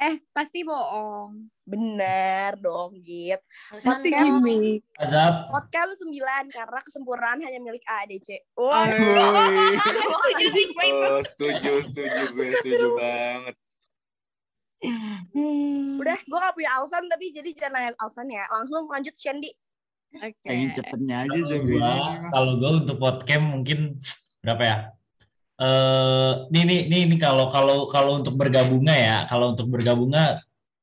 Eh, 0.00 0.16
pasti 0.32 0.64
bohong. 0.64 1.52
bener 1.70 2.56
dong, 2.58 2.98
Git. 3.04 3.38
Pasti 3.70 4.08
gimmick. 4.10 4.80
Azab. 4.96 5.52
Podcast 5.52 6.02
9 6.02 6.50
karena 6.50 6.80
kesempurnaan 6.82 7.38
hanya 7.44 7.60
milik 7.60 7.84
ADC. 7.84 8.42
Oh. 8.56 8.72
Wah, 8.72 8.88
Setuju 8.88 10.46
sih 10.56 10.64
gue 10.72 10.84
itu. 10.88 11.06
Oh, 11.06 11.22
setuju, 11.22 11.70
setuju 11.84 12.20
gue, 12.32 12.46
setuju 12.58 12.88
banget. 12.96 13.54
udah 16.00 16.16
gue 16.16 16.38
gak 16.40 16.56
punya 16.56 16.70
alasan 16.80 17.04
tapi 17.04 17.36
jadi 17.36 17.52
jangan 17.52 17.72
nanya 17.76 17.92
alasan 18.00 18.26
ya. 18.32 18.44
Langsung 18.48 18.88
lanjut 18.88 19.14
Shandy. 19.20 19.52
Oke. 20.10 20.42
pengen 20.42 20.74
cepetnya 20.74 21.22
aja 21.22 21.56
gua, 21.62 22.18
kalau 22.34 22.58
gue 22.58 22.70
untuk 22.82 22.98
podcast 22.98 23.46
mungkin 23.46 23.94
berapa 24.42 24.62
ya? 24.66 24.78
Nih 26.48 26.62
nih 26.64 26.80
nih 26.88 27.02
nih 27.04 27.18
kalau 27.20 27.52
kalau 27.52 27.84
kalau 27.92 28.16
untuk 28.16 28.34
bergabungnya 28.40 28.96
ya, 28.96 29.16
kalau 29.28 29.52
untuk 29.52 29.68
bergabungnya 29.68 30.40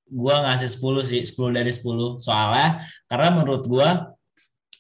gua 0.08 0.46
ngasih 0.46 0.70
10 0.70 1.02
sih, 1.04 1.22
10 1.26 1.50
dari 1.50 1.74
10. 1.74 2.22
Soalnya 2.22 2.86
karena 3.10 3.28
menurut 3.34 3.66
gua 3.66 4.14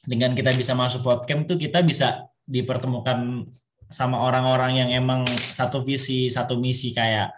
dengan 0.06 0.38
kita 0.38 0.54
bisa 0.54 0.78
masuk 0.78 1.02
podcast 1.02 1.50
tuh 1.50 1.58
kita 1.60 1.82
bisa 1.82 2.30
dipertemukan 2.48 3.50
sama 3.92 4.22
orang-orang 4.22 4.86
yang 4.86 4.90
emang 4.94 5.26
satu 5.28 5.84
visi, 5.84 6.30
satu 6.30 6.56
misi 6.60 6.94
kayak 6.94 7.34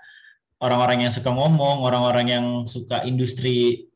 orang-orang 0.60 1.08
yang 1.08 1.14
suka 1.14 1.32
ngomong, 1.32 1.82
orang-orang 1.82 2.28
yang 2.28 2.46
suka 2.68 3.08
industri 3.08 3.88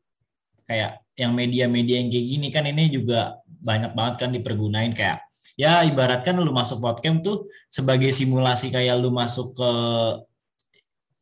kayak 0.64 1.04
yang 1.20 1.36
media-media 1.36 2.02
yang 2.02 2.10
kayak 2.10 2.28
gini 2.32 2.48
kan 2.50 2.66
ini 2.66 2.90
juga 2.90 3.38
banyak 3.46 3.94
banget 3.94 4.16
kan 4.26 4.30
dipergunain 4.34 4.96
kayak 4.96 5.22
ya 5.54 5.86
ibaratkan 5.86 6.38
lu 6.38 6.52
masuk 6.52 6.82
podcast 6.82 7.20
tuh 7.22 7.38
sebagai 7.70 8.10
simulasi 8.10 8.74
kayak 8.74 8.98
lu 8.98 9.14
masuk 9.14 9.54
ke 9.54 9.72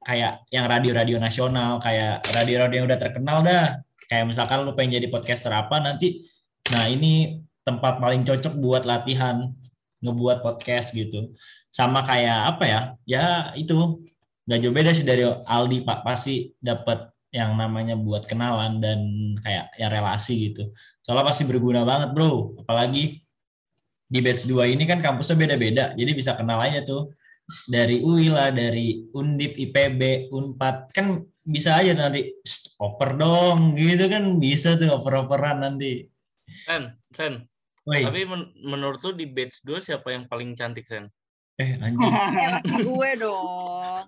kayak 0.01 0.41
yang 0.49 0.65
radio-radio 0.65 1.21
nasional 1.21 1.77
kayak 1.77 2.25
radio-radio 2.33 2.81
yang 2.81 2.87
udah 2.89 2.99
terkenal 3.01 3.37
dah. 3.45 3.77
Kayak 4.09 4.27
misalkan 4.27 4.67
lu 4.67 4.75
pengen 4.75 4.99
jadi 4.99 5.07
podcaster 5.07 5.53
apa 5.55 5.79
nanti 5.79 6.27
nah 6.71 6.85
ini 6.85 7.41
tempat 7.61 8.01
paling 8.01 8.25
cocok 8.25 8.53
buat 8.57 8.83
latihan 8.83 9.53
ngebuat 10.01 10.41
podcast 10.41 10.91
gitu. 10.97 11.31
Sama 11.71 12.03
kayak 12.03 12.57
apa 12.57 12.63
ya? 12.67 12.81
Ya 13.07 13.25
itu. 13.55 14.03
Nggak 14.49 14.59
jauh 14.65 14.73
beda 14.73 14.91
sih 14.91 15.05
dari 15.05 15.23
Aldi 15.23 15.85
pak. 15.85 16.03
Pasti 16.03 16.51
dapat 16.59 17.13
yang 17.31 17.55
namanya 17.55 17.95
buat 17.95 18.27
kenalan 18.27 18.83
dan 18.83 18.99
kayak 19.39 19.71
ya 19.79 19.87
relasi 19.87 20.51
gitu. 20.51 20.73
Soalnya 20.99 21.29
pasti 21.31 21.47
berguna 21.47 21.87
banget 21.87 22.11
bro. 22.11 22.59
Apalagi 22.59 23.23
di 24.11 24.19
batch 24.19 24.43
2 24.43 24.67
ini 24.67 24.83
kan 24.83 24.99
kampusnya 24.99 25.39
beda-beda 25.39 25.95
jadi 25.95 26.11
bisa 26.11 26.35
kenal 26.35 26.59
aja 26.59 26.83
tuh 26.83 27.15
dari 27.65 27.99
UI 27.99 28.27
lah 28.27 28.51
dari 28.51 29.07
Undip 29.09 29.55
IPB 29.57 30.01
Unpad 30.29 30.91
kan 30.91 31.07
bisa 31.41 31.73
aja 31.73 31.91
tuh 31.93 32.03
nanti 32.05 32.21
"Shh, 32.37 32.75
oper 32.77 33.15
dong 33.15 33.73
gitu 33.73 34.05
kan 34.05 34.23
bisa 34.37 34.75
tuh 34.75 34.91
oper-operan 34.91 35.59
nanti 35.61 36.05
Sen, 36.61 36.83
Sen. 37.09 37.33
Woi. 37.81 38.03
Tapi 38.03 38.21
men- 38.23 38.51
menurut 38.61 38.99
lu 39.01 39.15
di 39.15 39.25
batch 39.25 39.63
2 39.63 39.79
siapa 39.79 40.11
yang 40.11 40.27
paling 40.27 40.51
cantik, 40.51 40.83
Sen? 40.83 41.07
eh 41.55 41.77
anjing 41.77 41.97
Eh, 41.97 42.83
gue 42.83 43.11
dong. 43.17 44.05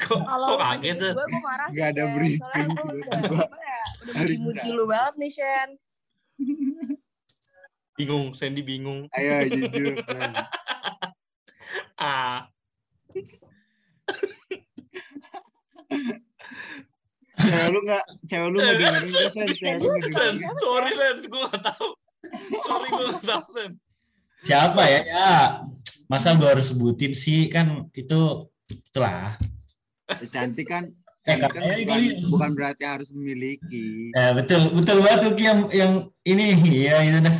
Kok, 0.00 0.20
Kalau 0.20 0.48
kok 0.48 0.58
kaget, 0.58 0.96
Sen? 0.98 1.12
gue, 1.12 1.22
gue 1.22 1.40
marah. 1.40 1.68
Gak 1.68 1.88
ada 1.92 2.04
briefing 2.10 2.40
Soalnya 2.40 2.80
lu 2.80 2.92
gue 2.96 3.04
udah, 3.04 3.20
ya, 3.68 3.82
udah 4.02 4.14
muji-muji 4.16 4.56
enggak. 4.58 4.72
lu 4.72 4.84
banget 4.86 5.14
nih, 5.16 5.30
Shen. 5.30 5.68
Bingung, 8.00 8.32
Sandy 8.32 8.62
bingung. 8.62 9.04
Ayo 9.12 9.44
jujur. 9.46 9.94
Ah, 12.00 12.48
Cewek 17.36 17.68
lu 17.70 17.80
nggak, 17.84 18.04
cewek 18.24 18.48
lu 18.48 18.56
nggak 18.56 18.76
dengerin 18.76 19.04
gak 19.06 19.32
Sen? 19.32 19.46
Nggak 19.76 20.12
Sen, 20.12 20.32
sorry, 20.58 20.90
Sen. 20.92 21.16
Gue 21.24 21.44
gak 21.48 21.62
tahu. 21.62 21.88
Sorry, 22.58 22.88
gue 22.88 23.06
gak 23.10 23.24
tahu, 23.26 23.44
Sen. 23.52 23.70
siapa 24.40 24.80
ya 24.88 25.00
ya 25.04 25.30
masa 26.08 26.32
gue 26.32 26.48
harus 26.48 26.72
sebutin 26.72 27.12
sih 27.12 27.52
kan 27.52 27.84
itu 27.92 28.48
itulah 28.66 29.36
Ya, 30.08 30.16
Cantik 30.26 30.64
kan, 30.64 30.88
Eh, 31.22 31.36
cantik 31.36 31.52
kan 31.52 31.60
bukan, 31.60 32.00
gini. 32.00 32.24
bukan 32.32 32.50
berarti 32.56 32.82
harus 32.82 33.12
memiliki. 33.12 34.08
Eh, 34.10 34.32
betul 34.32 34.72
betul 34.72 35.04
banget 35.04 35.36
yang 35.38 35.68
yang 35.70 35.92
ini 36.24 36.56
ya 36.80 37.04
itu 37.04 37.20
dah. 37.20 37.36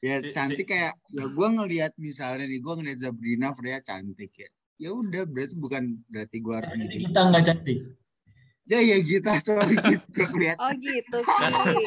Ya 0.00 0.16
Si- 0.18 0.32
cantik 0.32 0.64
kayak, 0.64 0.96
ya 1.08 1.24
gue 1.24 1.48
ngelihat 1.50 1.92
misalnya 1.94 2.44
nih, 2.44 2.58
gue 2.58 2.72
ngelihat 2.72 2.98
Sabrina 3.00 3.52
Freya 3.52 3.78
cantik 3.80 4.32
ya. 4.32 4.48
Ya 4.80 4.90
udah 4.90 5.28
berarti 5.28 5.52
bukan 5.54 6.00
berarti 6.08 6.40
gue 6.40 6.54
harus 6.56 6.72
memiliki. 6.72 7.04
Kita 7.04 7.20
nggak 7.22 7.44
cantik. 7.44 7.78
Ya 8.64 8.80
ya 8.80 8.96
kita 8.96 9.36
sorry 9.38 9.76
gitu. 9.92 10.22
Oh 10.56 10.72
gitu, 10.72 11.16
Ki. 11.28 11.84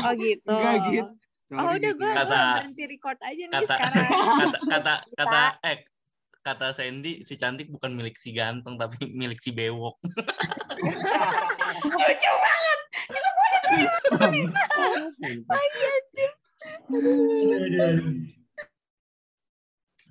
Oh 0.00 0.12
gitu. 0.16 0.50
Enggak 0.50 0.76
gitu. 0.88 1.12
Oh 1.52 1.60
Sorry, 1.60 1.78
udah 1.78 1.92
gitu. 1.92 2.00
gue 2.00 2.10
Kata- 2.10 2.54
berhenti 2.56 2.84
record 2.88 3.18
aja 3.20 3.42
nih 3.44 3.52
Kata, 3.52 3.74
sekarang. 3.76 4.08
kata, 4.42 4.58
kata, 4.66 4.94
kata, 5.14 5.42
eh, 5.62 5.78
kata 6.42 6.66
Sandy, 6.72 7.22
si 7.22 7.34
cantik 7.36 7.68
bukan 7.68 7.92
milik 7.92 8.16
si 8.16 8.32
ganteng, 8.32 8.74
tapi 8.74 9.06
milik 9.06 9.38
si 9.38 9.52
bewok. 9.52 10.00
Lucu 11.92 12.32
banget. 12.34 12.78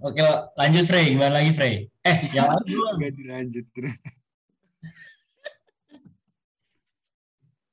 Oke 0.02 0.22
lanjut 0.58 0.84
Frey 0.90 1.14
gimana 1.14 1.38
lagi 1.38 1.52
Frey? 1.54 1.74
Eh 2.02 2.18
yang 2.34 2.50
lain 2.58 2.66
belum. 2.66 2.94
Gak 2.98 3.14
dilanjut. 3.14 3.66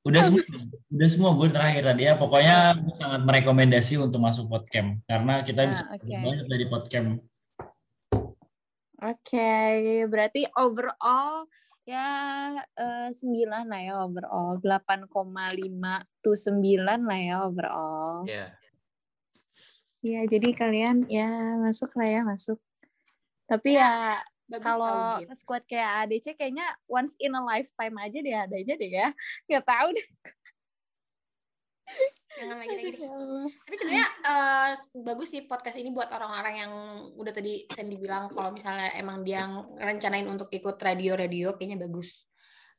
Udah 0.05 0.21
semua 0.23 0.41
udah 0.89 1.09
semua 1.09 1.31
gue 1.35 1.49
terakhir 1.49 1.83
tadi 1.85 2.05
ya 2.05 2.13
pokoknya 2.15 2.77
gue 2.77 2.93
sangat 2.93 3.21
merekomendasi 3.25 3.97
untuk 3.97 4.21
masuk 4.21 4.45
podcast 4.47 5.01
karena 5.05 5.41
kita 5.41 5.65
Ah, 5.65 5.69
bisa 5.69 5.83
oke. 5.85 5.97
belajar 6.05 6.19
banyak 6.21 6.45
dari 6.45 6.65
podcast. 6.69 7.07
Oke, 8.99 9.51
berarti 10.05 10.41
overall 10.53 11.47
ya 11.87 12.07
eh, 12.77 13.09
9 13.09 13.25
lah 13.65 13.79
ya 13.81 13.93
overall. 14.03 14.59
8,5 14.61 15.01
to 16.21 16.35
9 16.35 16.61
lah 17.01 17.19
ya 17.19 17.35
overall. 17.41 18.27
Ya. 18.27 18.58
Ya, 19.99 20.23
jadi 20.23 20.55
kalian 20.55 21.11
ya 21.11 21.27
masuk 21.59 21.91
lah 21.99 22.07
ya, 22.07 22.21
masuk. 22.23 22.59
Tapi 23.49 23.75
ya 23.75 24.15
Bagus 24.49 24.65
kalau 24.65 24.89
tau, 24.89 25.19
Git. 25.21 25.37
squad 25.37 25.63
kayak 25.69 25.89
ADC 26.07 26.25
kayaknya 26.33 26.65
once 26.89 27.13
in 27.21 27.37
a 27.37 27.41
lifetime 27.43 27.95
aja 28.01 28.17
deh 28.17 28.33
adanya 28.33 28.73
deh 28.79 28.89
ya. 28.89 29.07
Nggak 29.45 29.65
tahu 29.67 29.87
deh. 29.93 30.07
Jangan 32.39 32.55
lagi-lagi 32.57 32.91
deh. 32.95 33.01
Ya 33.03 33.11
Allah. 33.13 33.45
Tapi 33.51 33.75
sebenarnya 33.77 34.07
eh, 34.25 34.69
bagus 35.05 35.29
sih 35.29 35.41
podcast 35.45 35.77
ini 35.77 35.89
buat 35.93 36.09
orang-orang 36.09 36.55
yang 36.65 36.71
udah 37.13 37.33
tadi 37.35 37.67
Sandy 37.69 37.99
bilang 38.01 38.31
kalau 38.33 38.49
misalnya 38.49 38.89
emang 38.97 39.21
dia 39.21 39.45
rencanain 39.77 40.25
untuk 40.25 40.49
ikut 40.49 40.81
radio-radio 40.81 41.53
kayaknya 41.53 41.77
bagus. 41.85 42.25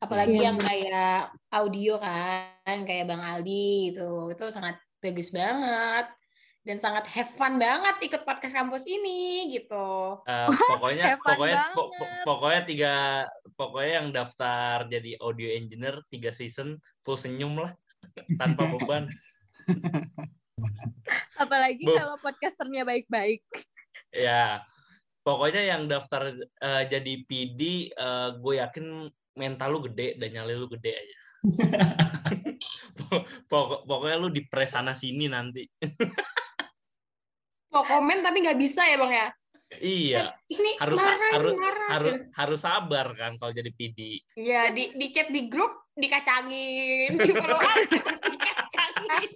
Apalagi 0.00 0.40
Iya. 0.40 0.46
yang 0.50 0.56
kayak 0.56 1.28
audio 1.52 2.00
kan, 2.00 2.78
kayak 2.88 3.04
Bang 3.04 3.20
Aldi 3.20 3.92
gitu. 3.92 4.32
Itu 4.32 4.48
sangat 4.48 4.80
bagus 4.98 5.28
banget 5.30 6.08
dan 6.60 6.76
sangat 6.76 7.08
have 7.08 7.32
fun 7.32 7.56
banget 7.56 7.96
ikut 8.04 8.20
podcast 8.22 8.52
kampus 8.52 8.84
ini 8.84 9.48
gitu. 9.50 10.20
Eh, 10.28 10.48
pokoknya 10.76 11.16
pokoknya 11.16 11.72
po- 11.72 11.92
pokoknya 12.24 12.60
tiga 12.68 12.94
pokoknya 13.56 13.92
yang 13.98 14.08
daftar 14.12 14.84
jadi 14.86 15.16
audio 15.20 15.48
engineer 15.50 16.04
tiga 16.08 16.30
season 16.30 16.76
full 17.00 17.16
senyum 17.16 17.56
lah 17.56 17.72
tanpa 18.40 18.68
beban 18.68 19.08
Apalagi 21.40 21.84
Bu. 21.84 21.96
kalau 21.96 22.20
podcasternya 22.20 22.84
baik-baik. 22.84 23.40
ya 24.12 24.60
pokoknya 25.20 25.62
yang 25.64 25.88
daftar 25.88 26.32
eh, 26.36 26.84
jadi 26.88 27.12
PD 27.24 27.92
gue 28.36 28.54
yakin 28.58 29.08
mental 29.36 29.68
lu 29.72 29.80
gede 29.88 30.16
dan 30.16 30.28
nyali 30.32 30.56
lu 30.56 30.68
gede 30.68 30.92
aja 30.92 31.16
Pokok- 33.48 33.84
pokoknya 33.88 34.16
lu 34.16 34.28
di 34.28 34.44
press 34.44 34.76
sana 34.76 34.92
sini 34.92 35.24
nanti 35.26 35.64
Mau 37.70 37.82
komen 37.82 38.18
tapi 38.20 38.38
nggak 38.40 38.58
bisa 38.58 38.82
ya 38.82 38.96
bang 38.96 39.12
ya? 39.14 39.28
iya 39.72 40.34
Ini 40.44 40.82
harus 40.82 40.98
marah, 40.98 41.30
harus 41.32 41.54
marah. 41.54 41.88
harus 41.88 42.14
harus 42.34 42.60
sabar 42.60 43.06
kan 43.14 43.38
kalau 43.38 43.54
jadi 43.54 43.70
PD 43.70 44.18
Ya 44.34 44.66
di 44.68 44.90
di 44.90 45.06
chat 45.08 45.30
di 45.30 45.46
grup 45.46 45.86
dikacangin, 45.92 47.14
di 47.14 47.30
follow 47.30 47.54
up 47.56 47.78
dikacangin. 48.26 49.30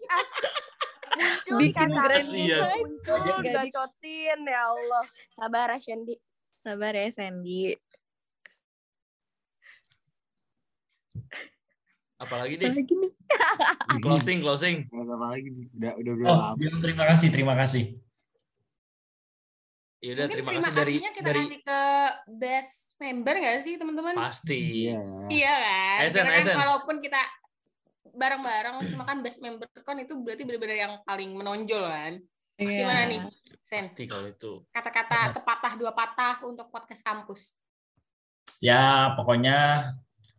Muncul 1.15 1.59
Bikin 1.63 1.87
grand 1.87 1.95
Kasian. 2.19 2.67
muncul, 2.75 3.19
Jadi- 3.39 3.55
gacotin 3.55 4.39
ya 4.43 4.61
Allah. 4.67 5.05
Sabar 5.33 5.67
ya 5.69 5.79
Shandy. 5.79 6.15
Sabar 6.59 6.93
ya 6.93 7.07
Sandy. 7.09 7.79
apalagi 12.17 12.55
deh 12.57 12.71
Apalagi 12.71 12.95
nih. 12.97 13.13
closing 14.01 14.39
closing 14.41 14.77
Nggak 14.89 15.07
apa 15.13 15.27
lagi 15.29 15.49
nih. 15.49 15.67
Udah 15.73 15.93
udah 15.95 16.13
udah 16.15 16.27
Oh, 16.27 16.39
lama. 16.57 16.79
terima 16.81 17.05
kasih, 17.07 17.29
terima 17.31 17.55
kasih. 17.55 17.85
Ya 20.05 20.11
udah 20.13 20.25
Mungkin 20.29 20.37
terima, 20.37 20.51
terima, 20.53 20.69
kasih 20.69 20.77
dari 20.77 20.93
kasihnya 20.93 21.13
kita 21.17 21.25
dari 21.25 21.41
kasih 21.41 21.61
ke 21.65 21.81
best 22.37 22.75
member 23.01 23.35
nggak 23.41 23.57
sih 23.65 23.75
teman-teman? 23.81 24.15
pasti 24.21 24.61
Iya. 24.85 25.01
Iya 25.33 25.55
kan? 25.57 25.99
Karena 26.13 26.41
kan 26.45 26.57
walaupun 26.61 26.97
kita 27.01 27.23
bareng-bareng, 28.15 28.75
cuma 28.93 29.05
kan 29.09 29.19
best 29.25 29.41
member 29.41 29.67
kan 29.81 29.97
itu 29.99 30.13
berarti 30.21 30.43
benar-benar 30.45 30.79
yang 30.79 30.95
paling 31.09 31.31
menonjol 31.33 31.83
kan? 31.89 32.13
Iya. 32.61 32.85
Gimana 32.85 33.03
nih, 33.09 33.21
Sen? 33.67 33.83
pasti 33.89 34.05
kalau 34.07 34.29
itu 34.31 34.53
Kata-kata 34.71 35.33
sepatah 35.33 35.73
dua 35.75 35.91
patah 35.97 36.45
untuk 36.45 36.69
podcast 36.69 37.03
kampus. 37.03 37.57
Ya, 38.63 39.13
pokoknya 39.19 39.91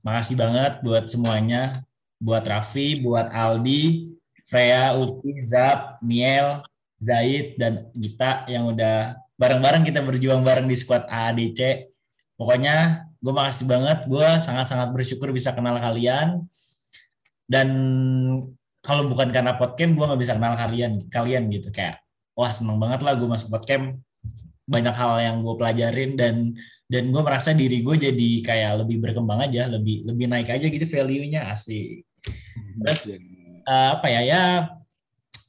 makasih 0.06 0.38
banget 0.38 0.80
buat 0.86 1.10
semuanya. 1.10 1.84
Buat 2.16 2.48
Raffi, 2.48 3.04
buat 3.04 3.28
Aldi, 3.28 4.16
Freya, 4.48 4.96
Uti, 4.96 5.36
Zap, 5.44 6.00
Miel, 6.00 6.64
Zaid, 6.96 7.60
dan 7.60 7.92
Gita 7.92 8.48
yang 8.48 8.72
udah 8.72 9.25
bareng-bareng 9.36 9.84
kita 9.84 10.00
berjuang 10.04 10.42
bareng 10.42 10.68
di 10.68 10.76
squad 10.76 11.08
AADC. 11.08 11.92
Pokoknya 12.36 13.08
gue 13.20 13.34
makasih 13.34 13.66
banget. 13.68 14.08
Gue 14.08 14.28
sangat-sangat 14.40 14.92
bersyukur 14.92 15.32
bisa 15.32 15.56
kenal 15.56 15.80
kalian. 15.80 16.48
Dan 17.46 17.68
kalau 18.82 19.08
bukan 19.12 19.30
karena 19.30 19.56
podcast, 19.56 19.92
gue 19.94 20.06
nggak 20.06 20.22
bisa 20.22 20.34
kenal 20.36 20.54
kalian, 20.58 20.92
kalian 21.12 21.44
gitu. 21.52 21.70
Kayak, 21.70 22.02
wah 22.34 22.52
seneng 22.52 22.80
banget 22.80 23.04
lah 23.04 23.14
gue 23.16 23.28
masuk 23.28 23.54
podcast. 23.54 23.96
Banyak 24.66 24.96
hal 24.98 25.14
yang 25.22 25.36
gue 25.46 25.56
pelajarin 25.62 26.18
dan 26.18 26.36
dan 26.86 27.10
gue 27.10 27.22
merasa 27.22 27.50
diri 27.54 27.82
gue 27.82 27.96
jadi 27.98 28.30
kayak 28.46 28.86
lebih 28.86 29.02
berkembang 29.02 29.42
aja 29.42 29.66
lebih 29.66 30.06
lebih 30.06 30.30
naik 30.30 30.54
aja 30.54 30.70
gitu 30.70 30.86
value-nya 30.86 31.50
asik 31.50 32.06
terus 32.78 33.18
eh, 33.66 33.90
apa 33.90 34.06
ya 34.06 34.22
ya 34.22 34.44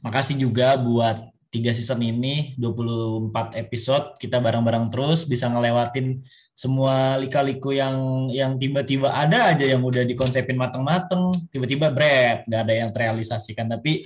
makasih 0.00 0.40
juga 0.40 0.80
buat 0.80 1.35
tiga 1.56 1.72
season 1.72 2.04
ini 2.04 2.52
24 2.60 3.56
episode 3.56 4.20
kita 4.20 4.36
bareng-bareng 4.44 4.92
terus 4.92 5.24
bisa 5.24 5.48
ngelewatin 5.48 6.20
semua 6.52 7.16
lika-liku 7.16 7.72
yang 7.72 8.28
yang 8.28 8.60
tiba-tiba 8.60 9.12
ada 9.12 9.56
aja 9.56 9.64
yang 9.64 9.80
udah 9.80 10.04
dikonsepin 10.04 10.56
mateng-mateng 10.56 11.32
tiba-tiba 11.48 11.88
bread 11.88 12.44
nggak 12.44 12.62
ada 12.68 12.74
yang 12.76 12.90
terrealisasikan 12.92 13.68
tapi 13.72 14.04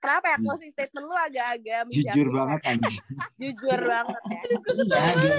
Kenapa 0.00 0.32
ya 0.32 0.36
closing 0.40 0.72
statement 0.72 1.04
lu 1.04 1.12
agak-agak 1.12 1.80
Jujur 1.92 2.32
banget 2.32 2.60
anjing. 2.72 3.04
Jujur 3.44 3.80
banget 3.84 4.22
ya. 4.32 4.42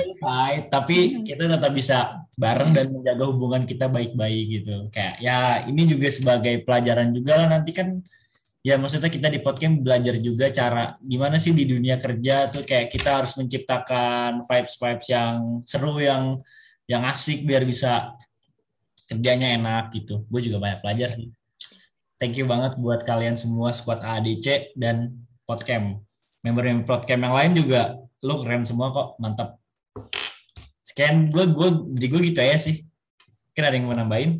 Iya. 0.06 0.62
Tapi 0.70 0.98
kita 1.26 1.50
tetap 1.50 1.74
bisa 1.74 1.98
bareng 2.38 2.70
dan 2.78 2.94
menjaga 2.94 3.26
hubungan 3.26 3.66
kita 3.66 3.90
baik-baik 3.90 4.62
gitu. 4.62 4.86
Kayak 4.94 5.18
ya 5.18 5.66
ini 5.66 5.82
juga 5.90 6.14
sebagai 6.14 6.62
pelajaran 6.62 7.10
juga 7.10 7.42
lah 7.42 7.58
nanti 7.58 7.74
kan 7.74 8.06
ya 8.62 8.78
maksudnya 8.78 9.10
kita 9.10 9.28
di 9.28 9.42
podcast 9.42 9.82
belajar 9.82 10.16
juga 10.22 10.46
cara 10.54 10.94
gimana 11.02 11.42
sih 11.42 11.50
di 11.50 11.66
dunia 11.66 11.98
kerja 11.98 12.54
tuh 12.54 12.62
kayak 12.62 12.94
kita 12.94 13.22
harus 13.22 13.34
menciptakan 13.34 14.46
vibes-vibes 14.46 15.08
yang 15.10 15.66
seru 15.66 15.98
yang 15.98 16.38
yang 16.86 17.02
asik 17.10 17.42
biar 17.42 17.66
bisa 17.66 18.14
kerjanya 19.10 19.60
enak 19.60 19.92
gitu. 19.92 20.24
Gue 20.32 20.40
juga 20.40 20.64
banyak 20.64 20.80
belajar 20.80 21.10
sih. 21.18 21.28
Thank 22.22 22.38
you 22.38 22.46
banget 22.46 22.78
buat 22.78 23.02
kalian 23.02 23.34
semua 23.34 23.74
squad 23.74 24.00
ADC 24.00 24.78
dan 24.78 25.26
Podcam. 25.44 26.06
Member-member 26.46 26.86
Podcam 26.86 27.26
yang 27.26 27.34
lain 27.34 27.52
juga 27.58 27.98
lu 28.22 28.40
keren 28.46 28.62
semua 28.62 28.94
kok, 28.94 29.18
mantap. 29.18 29.58
Sekian 30.86 31.34
gue 31.34 31.50
gue 31.50 31.70
di 31.98 32.06
gue 32.08 32.22
gitu 32.30 32.40
ya 32.40 32.56
sih. 32.62 32.86
Kira 33.52 33.74
ada 33.74 33.76
yang 33.76 33.90
mau 33.90 33.98
nambahin? 33.98 34.38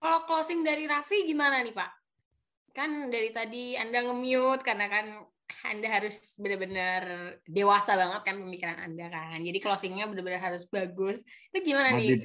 Kalau 0.00 0.24
closing 0.24 0.64
dari 0.64 0.88
Raffi 0.88 1.28
gimana 1.28 1.60
nih 1.60 1.76
Pak? 1.76 1.99
Kan 2.70 3.10
dari 3.10 3.30
tadi 3.34 3.74
Anda 3.74 4.06
nge-mute 4.06 4.62
karena 4.62 4.86
kan 4.86 5.06
Anda 5.66 5.90
harus 5.90 6.38
benar-benar 6.38 7.02
dewasa 7.42 7.98
banget 7.98 8.22
kan 8.22 8.38
pemikiran 8.38 8.78
Anda 8.78 9.10
kan. 9.10 9.42
Jadi 9.42 9.58
closingnya 9.58 10.06
benar-benar 10.06 10.38
harus 10.38 10.70
bagus. 10.70 11.26
Itu 11.50 11.58
gimana 11.66 11.98
nih? 11.98 12.22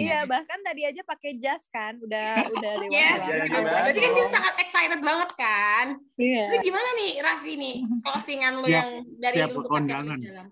Iya, 0.00 0.24
bahkan 0.24 0.56
tadi 0.64 0.88
aja 0.88 1.04
pakai 1.04 1.36
jas 1.36 1.68
kan, 1.68 2.00
udah 2.00 2.40
udah 2.56 2.72
dewasa 2.80 2.96
Yes. 2.96 3.20
Jadi 3.28 3.48
Jadi 3.92 3.98
kan 4.00 4.10
dia 4.16 4.28
sangat 4.32 4.54
excited 4.64 5.00
banget 5.04 5.30
kan. 5.36 5.86
Iya. 6.16 6.44
Itu 6.48 6.56
gimana 6.72 6.88
nih 6.96 7.10
Raffi 7.20 7.52
nih 7.60 7.76
closingan 8.00 8.52
lu 8.56 8.66
Siap- 8.66 8.72
yang 8.72 8.90
dari 9.20 9.36
siap 9.36 9.48
lu 9.52 9.62
kondangan. 9.68 10.18
di 10.18 10.28
dalam? 10.32 10.48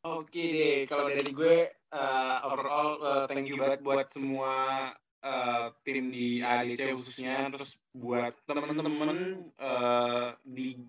Oke 0.00 0.40
deh, 0.40 0.78
kalau 0.88 1.12
dari 1.12 1.28
gue 1.28 1.56
uh, 1.92 2.36
overall 2.48 2.90
uh, 3.04 3.24
thank 3.28 3.44
you 3.46 3.60
banget 3.60 3.84
buat 3.84 4.08
semua 4.08 4.88
uh, 5.24 5.72
tim 5.84 6.12
di 6.12 6.40
ADC 6.40 6.96
khususnya, 6.96 7.48
terus 7.52 7.76
buat 7.92 8.32
temen-temen 8.48 9.50
uh, 9.60 10.36
di 10.44 10.80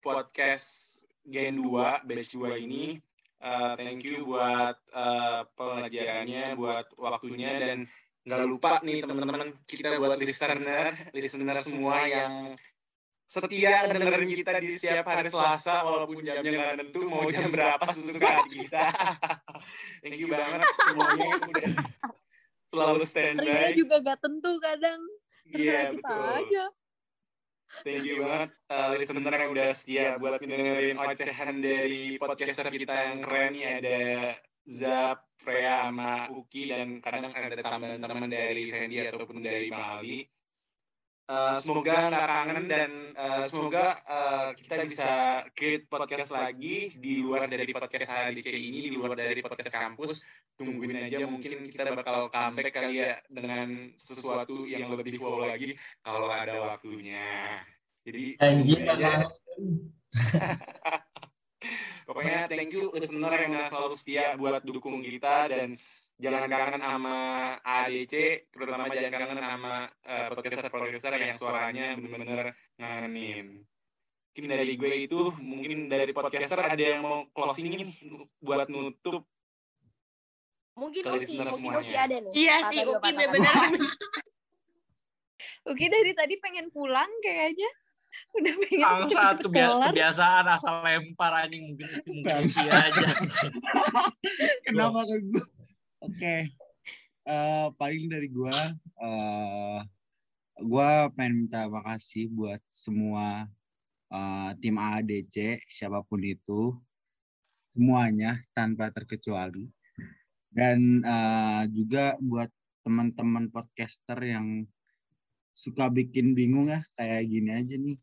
podcast 0.00 1.02
Gen 1.26 1.60
2 1.60 2.06
batch 2.06 2.36
2 2.36 2.64
ini. 2.66 2.98
Uh, 3.40 3.72
thank 3.80 4.04
you 4.04 4.28
buat 4.28 4.76
uh, 4.92 5.48
pelajarannya, 5.56 6.60
buat 6.60 6.92
waktunya 7.00 7.56
dan 7.56 7.78
nggak 8.20 8.40
lupa 8.44 8.84
nih 8.84 9.00
teman-teman 9.00 9.56
kita 9.64 9.96
buat 9.96 10.20
listener, 10.20 10.92
listener 11.16 11.56
semua 11.64 12.04
yang 12.04 12.32
setia 13.30 13.86
dengerin 13.86 14.28
kita 14.42 14.58
di 14.58 14.74
setiap 14.74 15.06
hari 15.06 15.30
Selasa 15.30 15.86
walaupun 15.86 16.20
jamnya 16.20 16.50
nggak 16.50 16.76
tentu 16.84 17.00
mau 17.06 17.24
jam 17.30 17.48
berapa 17.48 17.86
sesuka 17.94 18.28
hati 18.28 18.66
kita. 18.66 18.90
Thank 20.02 20.18
you 20.18 20.28
banget 20.28 20.66
semuanya 20.84 21.28
selalu 22.70 23.02
standby. 23.06 23.74
juga 23.74 23.96
gak 24.02 24.18
tentu 24.22 24.52
kadang. 24.62 25.00
Terserah 25.50 25.60
Iya 25.60 25.80
kita 25.94 26.14
betul. 26.14 26.38
aja. 26.38 26.64
Thank 27.86 28.02
you 28.02 28.16
banget 28.26 28.50
uh, 28.66 28.88
listener 28.98 29.30
yang 29.30 29.50
udah 29.54 29.68
setia 29.70 30.18
buat 30.18 30.42
dengerin 30.42 30.98
ocehan 30.98 31.62
dari 31.62 32.18
podcaster 32.18 32.66
kita 32.66 32.90
yang 32.90 33.18
keren 33.22 33.54
nih 33.54 33.64
ada 33.78 33.98
Zap, 34.66 35.18
Freya, 35.38 35.86
sama 35.88 36.28
Uki 36.34 36.68
dan 36.68 36.98
kadang 36.98 37.30
ada 37.30 37.54
tambahan 37.62 38.02
teman 38.02 38.28
dari 38.30 38.68
Sandy 38.68 39.06
ataupun 39.06 39.40
dari 39.40 39.70
Bang 39.70 40.02
Ali. 40.02 40.26
Uh, 41.30 41.54
semoga 41.62 42.10
nggak 42.10 42.26
kangen 42.26 42.64
dan 42.66 42.90
uh, 43.14 43.46
semoga 43.46 44.02
uh, 44.02 44.50
kita 44.50 44.82
bisa 44.82 45.10
create 45.54 45.86
podcast 45.86 46.34
lagi 46.34 46.90
di 46.98 47.22
luar 47.22 47.46
dari 47.46 47.70
podcast 47.70 48.10
HDC 48.10 48.50
ini, 48.50 48.90
di 48.90 48.98
luar 48.98 49.14
dari 49.14 49.38
podcast 49.38 49.70
kampus. 49.70 50.26
Tungguin 50.58 51.06
aja 51.06 51.22
mungkin 51.30 51.70
kita 51.70 51.94
bakal 51.94 52.34
comeback 52.34 52.74
kali 52.74 53.06
ya 53.06 53.22
dengan 53.30 53.94
sesuatu 53.94 54.66
yang 54.66 54.90
lebih 54.90 55.22
wow 55.22 55.46
lagi 55.46 55.78
kalau 56.02 56.26
ada 56.34 56.74
waktunya. 56.74 57.62
Jadi 58.02 58.34
Anjir, 58.42 58.82
aja. 58.90 59.30
Pokoknya 62.10 62.50
thank 62.50 62.74
you 62.74 62.90
listener 62.90 63.30
yang 63.38 63.54
selalu 63.70 63.94
setia 63.94 64.34
buat 64.34 64.66
dukung 64.66 64.98
kita 64.98 65.46
dan 65.46 65.78
jangan 66.20 66.46
kangen 66.46 66.82
sama 66.84 67.16
ADC, 67.64 68.14
terutama 68.52 68.92
jangan 68.92 69.12
kangen 69.16 69.40
sama 69.40 69.72
uh, 70.04 70.28
podcaster-podcaster 70.30 71.12
yang 71.16 71.32
suaranya 71.32 71.86
bener-bener 71.96 72.52
ngangenin. 72.76 73.64
Mungkin 74.30 74.44
dari 74.46 74.72
gue 74.76 74.92
itu, 75.10 75.20
mungkin 75.40 75.88
dari 75.88 76.12
podcaster 76.12 76.60
ada 76.60 76.78
yang 76.78 77.02
mau 77.02 77.24
closing 77.32 77.72
nih 77.72 77.88
buat 78.38 78.68
nutup. 78.68 79.24
Mungkin 80.78 81.02
Uki, 81.02 81.40
listener 81.40 81.50
Uki, 81.50 81.92
ada 81.92 82.16
nih. 82.20 82.32
Iya 82.32 82.56
sih, 82.70 82.78
Uki 82.84 83.00
benar-benar. 83.10 83.74
Uki 85.66 85.86
dari 85.98 86.12
tadi 86.14 86.34
pengen 86.38 86.70
pulang 86.70 87.10
kayaknya. 87.24 87.70
Udah 88.30 88.54
pengen 88.54 88.86
Bangsat 88.86 89.36
kebia- 89.42 89.90
kebiasaan 89.90 90.46
asal 90.46 90.86
lempar 90.86 91.32
anjing 91.34 91.74
mungkin 91.74 91.88
mungkin 92.06 92.46
aja. 92.86 93.06
Kenapa 94.62 95.00
ke 95.04 95.16
gue? 95.26 95.44
Oke. 96.00 96.48
Eh, 97.28 97.68
paling 97.76 98.08
dari 98.08 98.32
gue, 98.32 98.58
eh 99.04 99.80
gue 100.60 100.90
pengen 101.12 101.44
minta 101.44 101.68
makasih 101.68 102.32
buat 102.32 102.60
semua 102.72 103.44
eh, 104.08 104.50
tim 104.64 104.80
ADC, 104.80 105.60
siapa 105.68 106.00
pun 106.08 106.24
itu, 106.24 106.72
semuanya 107.76 108.40
tanpa 108.56 108.88
terkecuali. 108.88 109.68
Dan 110.48 111.04
eh, 111.04 111.62
juga 111.68 112.16
buat 112.16 112.48
teman-teman 112.80 113.52
podcaster 113.52 114.16
yang 114.24 114.64
suka 115.52 115.92
bikin 115.92 116.32
bingung 116.32 116.72
ya, 116.72 116.80
kayak 116.96 117.28
gini 117.28 117.50
aja 117.52 117.76
nih. 117.76 118.00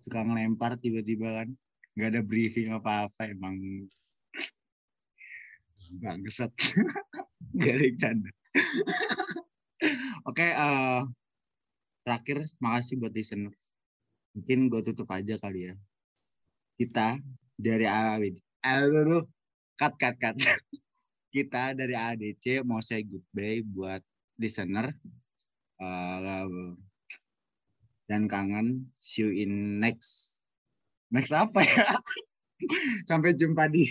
Suka 0.00 0.24
ngelempar 0.24 0.80
tiba-tiba 0.80 1.44
kan. 1.44 1.48
Gak 1.92 2.08
ada 2.08 2.22
briefing 2.24 2.72
apa-apa 2.72 3.28
emang 3.28 3.84
bangsat. 5.92 6.52
Gak 7.60 7.74
ada 7.74 7.88
canda. 8.00 8.30
Oke 10.24 10.46
eh, 10.48 11.02
terakhir 12.02 12.38
makasih 12.58 12.96
buat 13.00 13.12
listener. 13.12 13.54
Mungkin 14.34 14.72
gue 14.72 14.80
tutup 14.82 15.08
aja 15.12 15.36
kali 15.38 15.70
ya. 15.70 15.74
Kita 16.74 17.20
dari 17.54 17.86
AWD 17.86 18.44
aduh 18.64 19.28
cut 19.76 19.94
cut 20.00 20.16
cut. 20.16 20.34
Kita 21.34 21.74
dari 21.74 21.98
ADC 21.98 22.62
mau 22.62 22.78
say 22.78 23.02
goodbye 23.02 23.60
buat 23.66 24.00
listener. 24.38 24.94
Eh, 25.82 26.46
dan 28.06 28.30
kangen 28.30 28.88
see 28.94 29.26
you 29.26 29.30
in 29.34 29.82
next. 29.82 30.40
Next 31.10 31.34
apa 31.34 31.60
ya? 31.66 31.98
Sampai 33.10 33.34
jumpa 33.34 33.66
di 33.68 33.90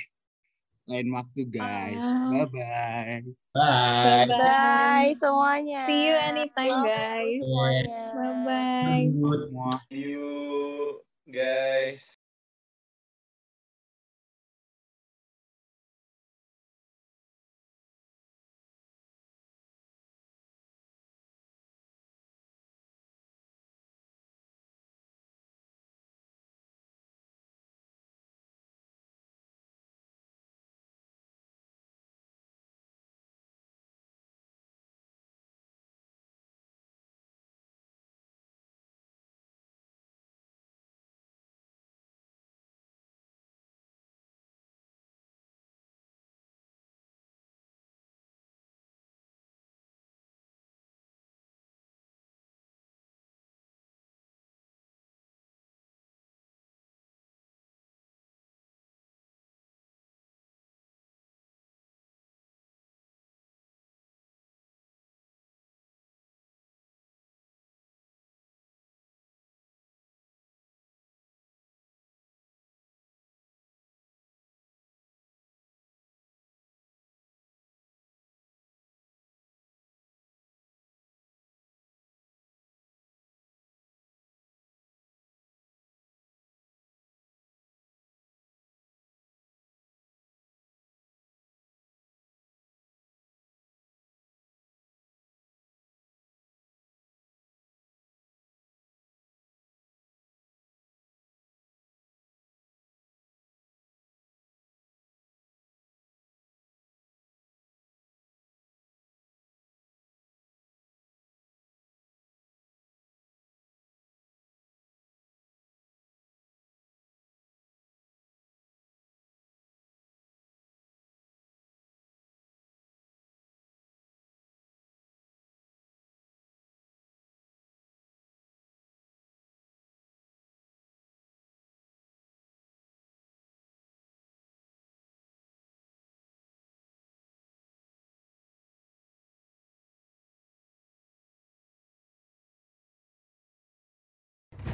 lain 0.88 1.08
waktu 1.14 1.48
guys 1.48 2.04
bye 2.32 2.48
bye 2.50 3.24
Bye. 3.54 4.26
Bye 4.26 5.14
semuanya. 5.22 5.86
See 5.86 6.10
you 6.10 6.18
anytime 6.18 6.82
guys. 6.90 7.38
Semuanya. 7.38 8.02
Bye 8.18 8.38
bye. 8.42 9.06
Good. 9.14 9.42
See 9.94 10.10
you 10.10 10.26
guys. 11.30 12.02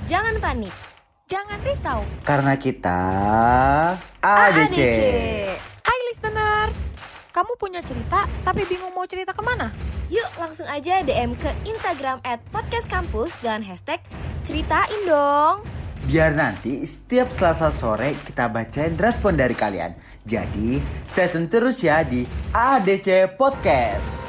Jangan 0.10 0.41
panik. 0.41 0.74
Jangan 1.30 1.62
risau. 1.62 2.01
Karena 2.26 2.57
kita 2.57 2.97
AADC. 4.26 4.78
Hai 5.86 5.99
listeners, 6.10 6.82
kamu 7.30 7.53
punya 7.62 7.86
cerita 7.86 8.26
tapi 8.41 8.66
bingung 8.66 8.89
mau 8.89 9.05
cerita 9.05 9.38
ke 9.38 9.41
mana? 9.45 9.70
Yuk 10.10 10.26
langsung 10.41 10.66
aja 10.66 11.05
DM 11.05 11.38
ke 11.38 11.53
Instagram 11.62 12.26
at 12.26 12.41
Podcast 12.49 12.89
Kampus 12.89 13.38
dengan 13.38 13.62
hashtag 13.62 14.01
ceritain 14.41 15.05
dong. 15.05 15.62
biar 16.10 16.34
nanti 16.34 16.82
setiap 16.89 17.30
Selasa 17.30 17.70
sore 17.70 18.18
kita 18.26 18.49
bacain 18.49 18.97
respon 18.97 19.38
dari 19.38 19.53
kalian. 19.53 19.93
Jadi, 20.26 20.82
stay 21.05 21.30
tune 21.30 21.45
terus 21.45 21.86
ya 21.86 22.01
di 22.01 22.26
ADC 22.49 23.38
Podcast. 23.38 24.28